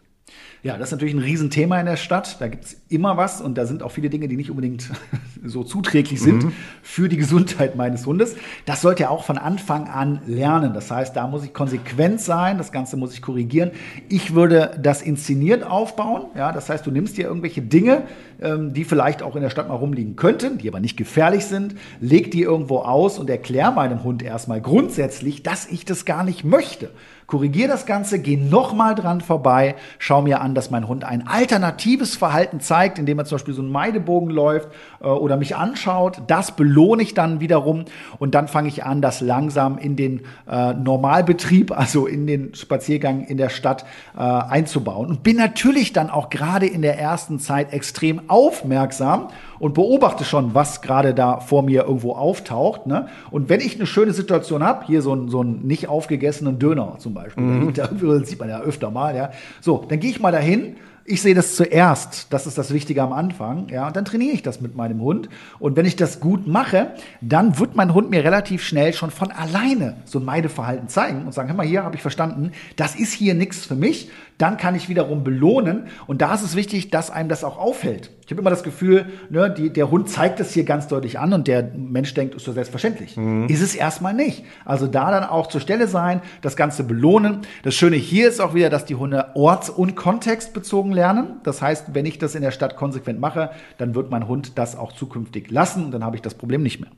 [0.63, 2.39] Ja, das ist natürlich ein Riesenthema in der Stadt.
[2.39, 4.91] Da gibt es immer was und da sind auch viele Dinge, die nicht unbedingt
[5.43, 6.53] so zuträglich sind mhm.
[6.83, 8.35] für die Gesundheit meines Hundes.
[8.67, 10.75] Das sollte er auch von Anfang an lernen.
[10.75, 13.71] Das heißt, da muss ich konsequent sein, das Ganze muss ich korrigieren.
[14.07, 16.25] Ich würde das inszeniert aufbauen.
[16.35, 18.03] Ja, das heißt, du nimmst dir irgendwelche Dinge,
[18.39, 21.73] ähm, die vielleicht auch in der Stadt mal rumliegen könnten, die aber nicht gefährlich sind,
[21.99, 26.43] leg die irgendwo aus und erklär meinem Hund erstmal grundsätzlich, dass ich das gar nicht
[26.43, 26.91] möchte
[27.31, 32.17] korrigiere das Ganze, gehe nochmal dran vorbei, schau mir an, dass mein Hund ein alternatives
[32.17, 34.67] Verhalten zeigt, indem er zum Beispiel so einen Meidebogen läuft
[34.99, 36.23] äh, oder mich anschaut.
[36.27, 37.85] Das belohne ich dann wiederum
[38.19, 43.23] und dann fange ich an, das langsam in den äh, Normalbetrieb, also in den Spaziergang
[43.23, 45.07] in der Stadt äh, einzubauen.
[45.07, 49.29] Und bin natürlich dann auch gerade in der ersten Zeit extrem aufmerksam
[49.61, 52.87] und beobachte schon, was gerade da vor mir irgendwo auftaucht.
[52.87, 53.09] Ne?
[53.29, 56.95] Und wenn ich eine schöne Situation habe, hier so ein, so ein nicht aufgegessenen Döner
[56.97, 57.73] zum Beispiel, mhm.
[57.75, 57.87] da
[58.23, 59.29] sieht man ja öfter mal, ja.
[59.61, 63.13] So, dann gehe ich mal dahin, ich sehe das zuerst, das ist das Wichtige am
[63.13, 65.29] Anfang, ja, und dann trainiere ich das mit meinem Hund.
[65.59, 66.91] Und wenn ich das gut mache,
[67.21, 71.33] dann wird mein Hund mir relativ schnell schon von alleine so ein Meideverhalten zeigen und
[71.33, 74.09] sagen, hör mal, hier habe ich verstanden, das ist hier nichts für mich,
[74.41, 75.87] dann kann ich wiederum belohnen.
[76.07, 78.09] Und da ist es wichtig, dass einem das auch auffällt.
[78.25, 81.33] Ich habe immer das Gefühl, ne, die, der Hund zeigt das hier ganz deutlich an
[81.33, 83.17] und der Mensch denkt, ist so selbstverständlich.
[83.17, 83.47] Mhm.
[83.47, 84.45] Ist es erstmal nicht.
[84.63, 87.41] Also da dann auch zur Stelle sein, das Ganze belohnen.
[87.63, 91.41] Das Schöne hier ist auch wieder, dass die Hunde orts- und kontextbezogen lernen.
[91.43, 94.77] Das heißt, wenn ich das in der Stadt konsequent mache, dann wird mein Hund das
[94.77, 96.89] auch zukünftig lassen und dann habe ich das Problem nicht mehr.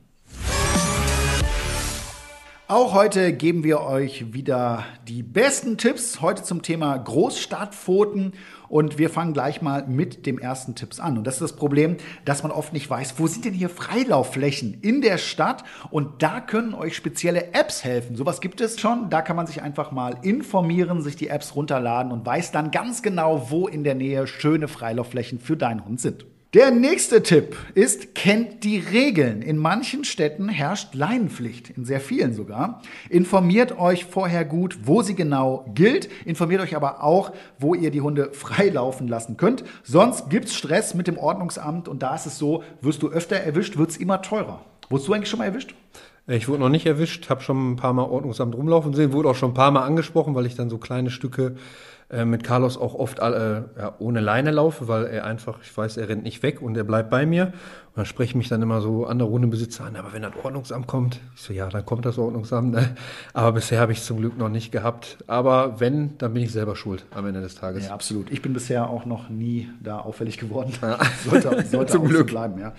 [2.74, 6.20] Auch heute geben wir euch wieder die besten Tipps.
[6.20, 8.32] Heute zum Thema Großstadtpfoten.
[8.68, 11.16] Und wir fangen gleich mal mit dem ersten Tipps an.
[11.16, 14.80] Und das ist das Problem, dass man oft nicht weiß, wo sind denn hier Freilaufflächen
[14.82, 15.62] in der Stadt?
[15.92, 18.16] Und da können euch spezielle Apps helfen.
[18.16, 19.08] Sowas gibt es schon.
[19.08, 23.02] Da kann man sich einfach mal informieren, sich die Apps runterladen und weiß dann ganz
[23.02, 26.26] genau, wo in der Nähe schöne Freilaufflächen für deinen Hund sind.
[26.54, 29.42] Der nächste Tipp ist, kennt die Regeln.
[29.42, 32.80] In manchen Städten herrscht Leinenpflicht, in sehr vielen sogar.
[33.10, 36.08] Informiert euch vorher gut, wo sie genau gilt.
[36.24, 39.64] Informiert euch aber auch, wo ihr die Hunde freilaufen lassen könnt.
[39.82, 43.76] Sonst gibt's Stress mit dem Ordnungsamt und da ist es so, wirst du öfter erwischt,
[43.76, 44.64] wird's immer teurer.
[44.90, 45.74] Wurdest du eigentlich schon mal erwischt?
[46.28, 49.34] Ich wurde noch nicht erwischt, habe schon ein paar Mal Ordnungsamt rumlaufen sehen, wurde auch
[49.34, 51.56] schon ein paar Mal angesprochen, weil ich dann so kleine Stücke
[52.14, 55.96] äh, mit Carlos auch oft äh, ja, ohne Leine laufe, weil er einfach, ich weiß,
[55.96, 57.46] er rennt nicht weg und er bleibt bei mir.
[57.46, 61.20] Und dann sprechen mich dann immer so andere Hundebesitzer an, aber wenn das Ordnungsamt kommt,
[61.34, 62.72] ich so, ja, dann kommt das Ordnungsamt.
[62.72, 62.96] Ne?
[63.32, 65.18] Aber bisher habe ich es zum Glück noch nicht gehabt.
[65.26, 67.86] Aber wenn, dann bin ich selber schuld am Ende des Tages.
[67.86, 68.30] Ja, absolut.
[68.30, 70.72] Ich bin bisher auch noch nie da auffällig geworden.
[70.82, 70.98] Ja.
[71.24, 72.74] sollte sollte zum Glück so bleiben, ja.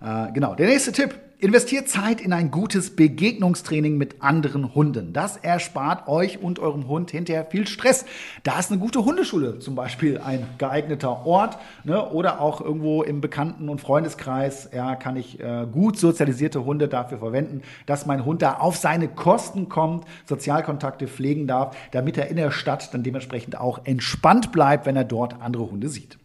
[0.00, 0.54] Äh, genau.
[0.54, 1.20] Der nächste Tipp.
[1.44, 5.12] Investiert Zeit in ein gutes Begegnungstraining mit anderen Hunden.
[5.12, 8.06] Das erspart euch und eurem Hund hinterher viel Stress.
[8.44, 12.08] Da ist eine gute Hundeschule zum Beispiel ein geeigneter Ort ne?
[12.12, 17.18] oder auch irgendwo im Bekannten- und Freundeskreis ja, kann ich äh, gut sozialisierte Hunde dafür
[17.18, 22.36] verwenden, dass mein Hund da auf seine Kosten kommt, Sozialkontakte pflegen darf, damit er in
[22.36, 26.16] der Stadt dann dementsprechend auch entspannt bleibt, wenn er dort andere Hunde sieht.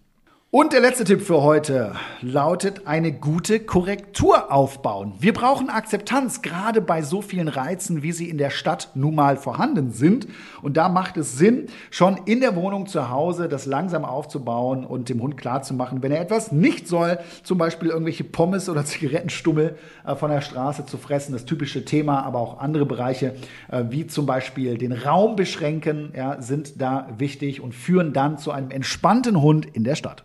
[0.51, 5.13] Und der letzte Tipp für heute lautet eine gute Korrektur aufbauen.
[5.19, 9.37] Wir brauchen Akzeptanz, gerade bei so vielen Reizen, wie sie in der Stadt nun mal
[9.37, 10.27] vorhanden sind.
[10.63, 15.09] Und da macht es Sinn, schon in der Wohnung zu Hause das langsam aufzubauen und
[15.09, 20.15] dem Hund klarzumachen, wenn er etwas nicht soll, zum Beispiel irgendwelche Pommes oder Zigarettenstummel äh,
[20.15, 23.35] von der Straße zu fressen, das typische Thema, aber auch andere Bereiche,
[23.69, 28.49] äh, wie zum Beispiel den Raum beschränken, ja, sind da wichtig und führen dann zu
[28.49, 30.23] einem entspannten Hund in der Stadt.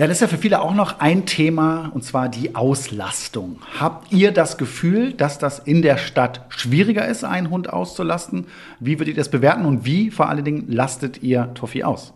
[0.00, 3.58] Ja, das ist ja für viele auch noch ein Thema, und zwar die Auslastung.
[3.78, 8.46] Habt ihr das Gefühl, dass das in der Stadt schwieriger ist, einen Hund auszulasten?
[8.78, 12.14] Wie würdet ihr das bewerten und wie vor allen Dingen lastet ihr Toffi aus?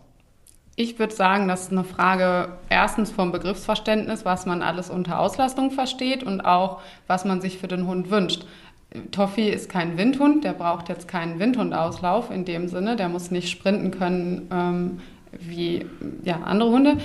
[0.76, 5.70] Ich würde sagen, das ist eine Frage erstens vom Begriffsverständnis, was man alles unter Auslastung
[5.70, 8.46] versteht und auch, was man sich für den Hund wünscht.
[9.10, 13.50] Toffi ist kein Windhund, der braucht jetzt keinen Windhundauslauf in dem Sinne, der muss nicht
[13.50, 15.00] sprinten können ähm,
[15.38, 15.84] wie
[16.22, 16.96] ja, andere Hunde.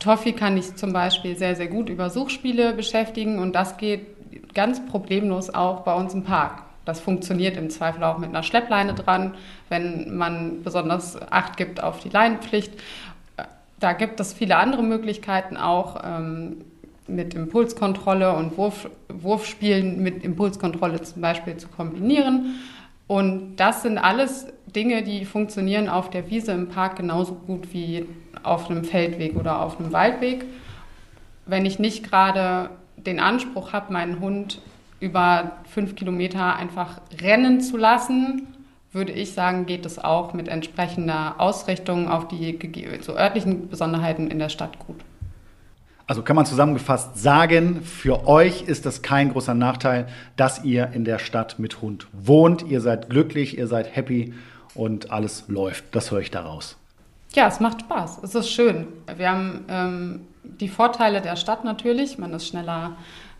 [0.00, 4.06] Toffi kann ich zum Beispiel sehr, sehr gut über Suchspiele beschäftigen und das geht
[4.54, 6.62] ganz problemlos auch bei uns im Park.
[6.84, 9.34] Das funktioniert im Zweifel auch mit einer Schleppleine dran,
[9.68, 12.72] wenn man besonders Acht gibt auf die Leinenpflicht.
[13.78, 16.64] Da gibt es viele andere Möglichkeiten auch ähm,
[17.06, 22.56] mit Impulskontrolle und Wurf, Wurfspielen mit Impulskontrolle zum Beispiel zu kombinieren.
[23.10, 28.06] Und das sind alles Dinge, die funktionieren auf der Wiese im Park genauso gut wie
[28.44, 30.44] auf einem Feldweg oder auf einem Waldweg.
[31.44, 34.62] Wenn ich nicht gerade den Anspruch habe, meinen Hund
[35.00, 38.46] über fünf Kilometer einfach rennen zu lassen,
[38.92, 42.60] würde ich sagen, geht es auch mit entsprechender Ausrichtung auf die
[43.08, 45.00] örtlichen Besonderheiten in der Stadt gut.
[46.10, 51.04] Also kann man zusammengefasst sagen, für euch ist das kein großer Nachteil, dass ihr in
[51.04, 52.64] der Stadt mit Hund wohnt.
[52.66, 54.34] Ihr seid glücklich, ihr seid happy
[54.74, 55.84] und alles läuft.
[55.92, 56.76] Das höre ich daraus.
[57.34, 58.24] Ja, es macht Spaß.
[58.24, 58.88] Es ist schön.
[59.16, 62.18] Wir haben ähm, die Vorteile der Stadt natürlich.
[62.18, 62.96] Man ist schneller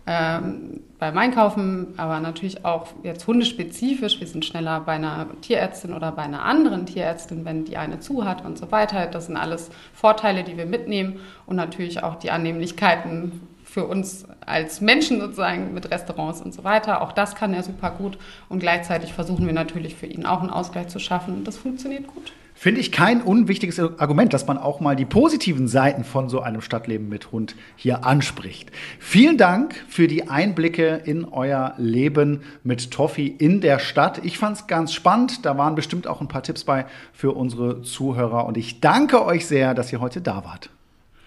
[0.07, 4.21] ähm, beim Einkaufen, aber natürlich auch jetzt hundespezifisch.
[4.21, 8.25] Wir sind schneller bei einer Tierärztin oder bei einer anderen Tierärztin, wenn die eine zu
[8.25, 9.07] hat und so weiter.
[9.07, 14.81] Das sind alles Vorteile, die wir mitnehmen und natürlich auch die Annehmlichkeiten für uns als
[14.81, 17.03] Menschen sozusagen mit Restaurants und so weiter.
[17.03, 20.51] Auch das kann er super gut und gleichzeitig versuchen wir natürlich für ihn auch einen
[20.51, 22.33] Ausgleich zu schaffen und das funktioniert gut.
[22.61, 26.61] Finde ich kein unwichtiges Argument, dass man auch mal die positiven Seiten von so einem
[26.61, 28.71] Stadtleben mit Hund hier anspricht.
[28.99, 34.23] Vielen Dank für die Einblicke in euer Leben mit Toffi in der Stadt.
[34.27, 35.47] Ich fand es ganz spannend.
[35.47, 36.85] Da waren bestimmt auch ein paar Tipps bei
[37.15, 38.45] für unsere Zuhörer.
[38.45, 40.69] Und ich danke euch sehr, dass ihr heute da wart.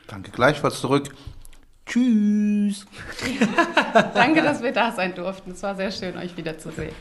[0.05, 1.15] Danke gleichfalls zurück.
[1.87, 2.85] Tschüss.
[4.13, 5.49] danke, dass wir da sein durften.
[5.49, 6.93] Es war sehr schön, euch wiederzusehen.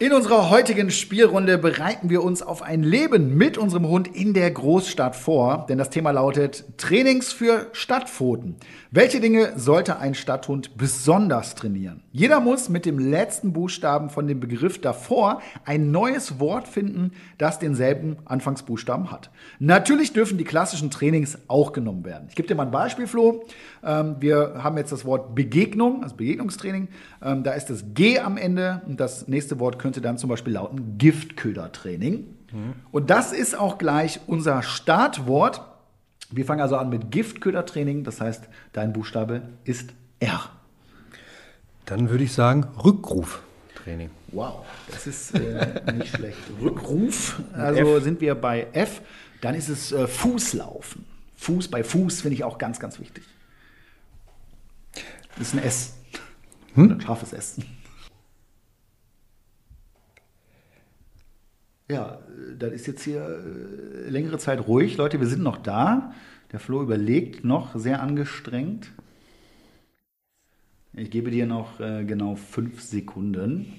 [0.00, 4.48] In unserer heutigen Spielrunde bereiten wir uns auf ein Leben mit unserem Hund in der
[4.48, 8.54] Großstadt vor, denn das Thema lautet Trainings für Stadtpfoten.
[8.90, 12.02] Welche Dinge sollte ein Stadthund besonders trainieren?
[12.10, 17.58] Jeder muss mit dem letzten Buchstaben von dem Begriff davor ein neues Wort finden, das
[17.58, 19.30] denselben Anfangsbuchstaben hat.
[19.58, 22.28] Natürlich dürfen die klassischen Trainings auch genommen werden.
[22.30, 23.44] Ich gebe dir mal ein Beispiel, Flo.
[23.84, 26.88] Ähm, wir haben jetzt das Wort Begegnung, also Begegnungstraining.
[27.22, 30.54] Ähm, da ist das G am Ende und das nächste Wort könnte dann zum Beispiel
[30.54, 32.24] lauten Giftködertraining.
[32.52, 32.72] Mhm.
[32.90, 35.60] Und das ist auch gleich unser Startwort.
[36.30, 40.50] Wir fangen also an mit Giftködertraining, das heißt, dein Buchstabe ist R.
[41.86, 44.10] Dann würde ich sagen Rückruftraining.
[44.32, 46.38] Wow, das ist äh, nicht schlecht.
[46.60, 48.02] Rückruf, also F.
[48.02, 49.00] sind wir bei F.
[49.40, 51.06] Dann ist es äh, Fußlaufen.
[51.36, 53.24] Fuß bei Fuß finde ich auch ganz, ganz wichtig.
[55.38, 55.94] Das ist ein S.
[56.74, 56.92] Hm?
[56.92, 57.56] Ein scharfes S.
[61.90, 62.18] Ja,
[62.58, 64.98] dann ist jetzt hier äh, längere Zeit ruhig.
[64.98, 66.12] Leute, wir sind noch da.
[66.52, 68.92] Der Flo überlegt noch, sehr angestrengt.
[70.92, 73.72] Ich gebe dir noch äh, genau fünf Sekunden.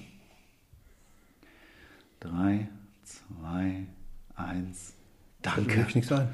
[2.18, 2.68] Drei,
[3.04, 3.86] zwei,
[4.34, 4.94] eins.
[5.42, 5.70] Danke.
[5.70, 6.28] Fällt nichts ein.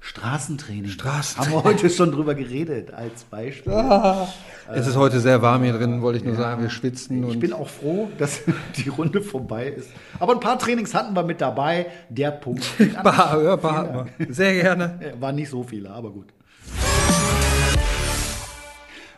[0.00, 0.90] Straßentraining.
[0.90, 1.56] Straßentraining.
[1.56, 3.72] Haben wir heute schon drüber geredet als Beispiel.
[3.72, 4.28] Ah,
[4.72, 6.62] es ist heute sehr warm hier drin, wollte ich nur ja, sagen.
[6.62, 7.28] Wir schwitzen.
[7.28, 8.40] Ich bin auch froh, dass
[8.76, 9.90] die Runde vorbei ist.
[10.18, 11.86] Aber ein paar Trainings hatten wir mit dabei.
[12.08, 12.64] Der Punkt.
[13.02, 15.14] paar, ja, paar Sehr gerne.
[15.20, 16.32] Waren nicht so viele, aber gut.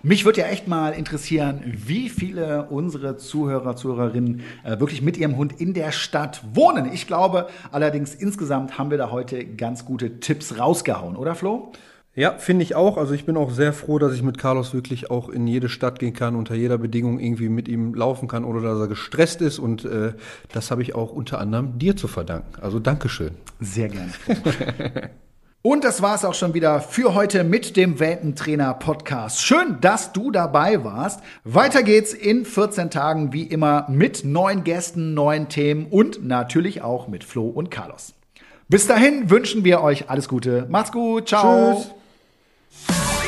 [0.02, 5.36] Mich würde ja echt mal interessieren, wie viele unsere Zuhörer, Zuhörerinnen äh, wirklich mit ihrem
[5.36, 6.90] Hund in der Stadt wohnen.
[6.90, 11.72] Ich glaube allerdings insgesamt haben wir da heute ganz gute Tipps rausgehauen, oder Flo?
[12.14, 12.96] Ja, finde ich auch.
[12.96, 15.98] Also ich bin auch sehr froh, dass ich mit Carlos wirklich auch in jede Stadt
[15.98, 19.58] gehen kann, unter jeder Bedingung irgendwie mit ihm laufen kann oder dass er gestresst ist.
[19.58, 20.14] Und äh,
[20.50, 22.60] das habe ich auch unter anderem dir zu verdanken.
[22.62, 23.32] Also Dankeschön.
[23.60, 24.12] Sehr gerne.
[25.62, 29.42] Und das war es auch schon wieder für heute mit dem Weltentrainer Podcast.
[29.42, 31.20] Schön, dass du dabei warst.
[31.44, 37.08] Weiter geht's in 14 Tagen wie immer mit neuen Gästen, neuen Themen und natürlich auch
[37.08, 38.14] mit Flo und Carlos.
[38.70, 40.66] Bis dahin wünschen wir euch alles Gute.
[40.70, 41.28] Macht's gut.
[41.28, 41.84] Ciao.
[42.88, 43.19] Tschüss.